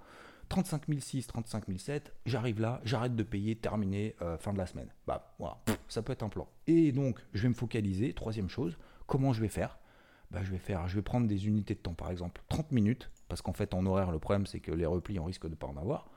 35 0.49 0.83
006, 0.99 1.27
35 1.27 1.65
007, 1.77 2.13
j'arrive 2.25 2.59
là, 2.59 2.81
j'arrête 2.83 3.15
de 3.15 3.23
payer, 3.23 3.55
terminé, 3.55 4.15
euh, 4.21 4.37
fin 4.37 4.51
de 4.51 4.57
la 4.57 4.65
semaine. 4.65 4.91
Bah 5.07 5.35
voilà, 5.39 5.59
ça 5.87 6.01
peut 6.01 6.11
être 6.11 6.23
un 6.23 6.29
plan. 6.29 6.47
Et 6.67 6.91
donc, 6.91 7.19
je 7.33 7.43
vais 7.43 7.49
me 7.49 7.53
focaliser, 7.53 8.13
troisième 8.13 8.49
chose, 8.49 8.77
comment 9.05 9.31
je 9.31 9.41
vais 9.41 9.47
faire? 9.47 9.79
Bah, 10.31 10.41
je 10.43 10.51
vais 10.51 10.57
faire, 10.57 10.87
je 10.87 10.95
vais 10.95 11.01
prendre 11.01 11.27
des 11.27 11.47
unités 11.47 11.73
de 11.73 11.79
temps, 11.79 11.93
par 11.93 12.11
exemple 12.11 12.41
30 12.49 12.71
minutes, 12.71 13.09
parce 13.27 13.41
qu'en 13.41 13.53
fait 13.53 13.73
en 13.73 13.85
horaire 13.85 14.11
le 14.11 14.19
problème 14.19 14.45
c'est 14.45 14.59
que 14.59 14.71
les 14.71 14.85
replis 14.85 15.19
on 15.19 15.25
risque 15.25 15.47
de 15.47 15.55
pas 15.55 15.67
en 15.67 15.77
avoir. 15.77 16.09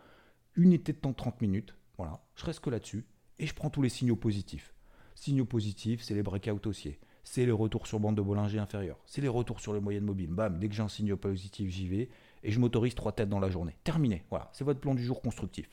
Unité 0.55 0.93
de 0.93 0.99
temps 0.99 1.15
30 1.15 1.41
minutes, 1.41 1.75
voilà, 1.97 2.23
je 2.35 2.45
reste 2.45 2.61
que 2.61 2.71
là-dessus, 2.71 3.07
et 3.39 3.47
je 3.47 3.55
prends 3.55 3.71
tous 3.71 3.83
les 3.83 3.89
signaux 3.89 4.17
positifs. 4.17 4.75
Signaux 5.15 5.47
positifs, 5.47 6.03
c'est 6.03 6.15
les 6.15 6.23
breakouts 6.23 6.69
haussiers, 6.69 6.99
c'est 7.25 7.47
les 7.47 7.53
retours 7.53 7.87
sur 7.87 8.01
bande 8.01 8.17
de 8.17 8.23
Bollinger 8.23 8.59
inférieure, 8.59 8.99
c'est 9.07 9.21
les 9.21 9.29
retours 9.29 9.61
sur 9.61 9.73
les 9.73 9.81
moyennes 9.81 10.05
mobiles. 10.05 10.31
Bam, 10.31 10.59
dès 10.59 10.69
que 10.69 10.75
j'ai 10.75 10.83
un 10.83 10.89
signal 10.89 11.17
positif, 11.17 11.71
j'y 11.71 11.89
vais, 11.89 12.11
et 12.43 12.51
je 12.51 12.61
m'autorise 12.61 12.95
trois 12.95 13.13
têtes 13.13 13.29
dans 13.29 13.41
la 13.41 13.51
journée. 13.51 13.77
Terminé, 13.85 14.25
voilà, 14.31 14.49
c'est 14.53 14.65
votre 14.65 14.81
plan 14.81 14.95
du 14.95 15.05
jour 15.05 15.23
constructif. 15.23 15.69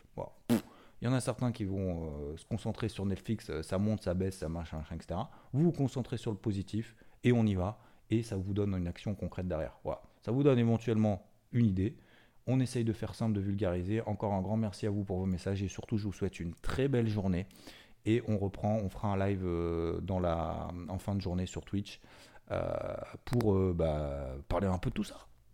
Il 1.02 1.06
y 1.06 1.08
en 1.08 1.14
a 1.14 1.22
certains 1.22 1.52
qui 1.52 1.64
vont 1.64 2.12
euh, 2.12 2.38
se 2.38 2.46
concentrer 2.46 2.90
sur 2.90 3.06
Netflix, 3.06 3.50
euh, 3.50 3.64
ça 3.64 3.78
monte, 3.78 4.04
ça 4.04 4.14
baisse, 4.14 4.38
ça 4.38 4.50
machin, 4.50 4.84
etc. 4.94 5.22
Vous 5.54 5.64
vous 5.64 5.72
concentrez 5.72 6.18
sur 6.18 6.32
le 6.32 6.38
positif, 6.38 6.96
et 7.24 7.32
on 7.32 7.46
y 7.46 7.56
va 7.56 7.80
et 8.10 8.24
ça 8.24 8.36
vous 8.36 8.54
donne 8.54 8.74
une 8.76 8.88
action 8.88 9.14
concrète 9.16 9.48
derrière. 9.48 9.78
Voilà. 9.84 10.02
Ça 10.22 10.32
vous 10.32 10.44
donne 10.44 10.58
éventuellement 10.58 11.26
une 11.52 11.66
idée. 11.66 11.96
On 12.48 12.60
essaye 12.60 12.84
de 12.84 12.92
faire 12.92 13.14
simple, 13.14 13.34
de 13.34 13.40
vulgariser. 13.40 14.02
Encore 14.02 14.34
un 14.34 14.42
grand 14.42 14.58
merci 14.58 14.88
à 14.88 14.90
vous 14.90 15.04
pour 15.04 15.20
vos 15.20 15.26
messages 15.26 15.62
et 15.62 15.68
surtout 15.68 15.98
je 15.98 16.06
vous 16.06 16.14
souhaite 16.14 16.40
une 16.40 16.56
très 16.56 16.88
belle 16.88 17.08
journée. 17.08 17.46
Et 18.06 18.24
on 18.28 18.38
reprend, 18.38 18.78
on 18.78 18.90
fera 18.90 19.10
un 19.10 19.18
live 19.18 19.44
euh, 19.46 20.02
en 20.08 20.98
fin 20.98 21.14
de 21.14 21.22
journée 21.22 21.46
sur 21.46 21.64
Twitch 21.64 22.02
pour 23.26 23.74
bah, 23.76 24.36
parler 24.48 24.66
un 24.66 24.80
peu 24.80 24.90
de 24.90 24.96
tout 24.96 25.04
ça, 25.04 25.28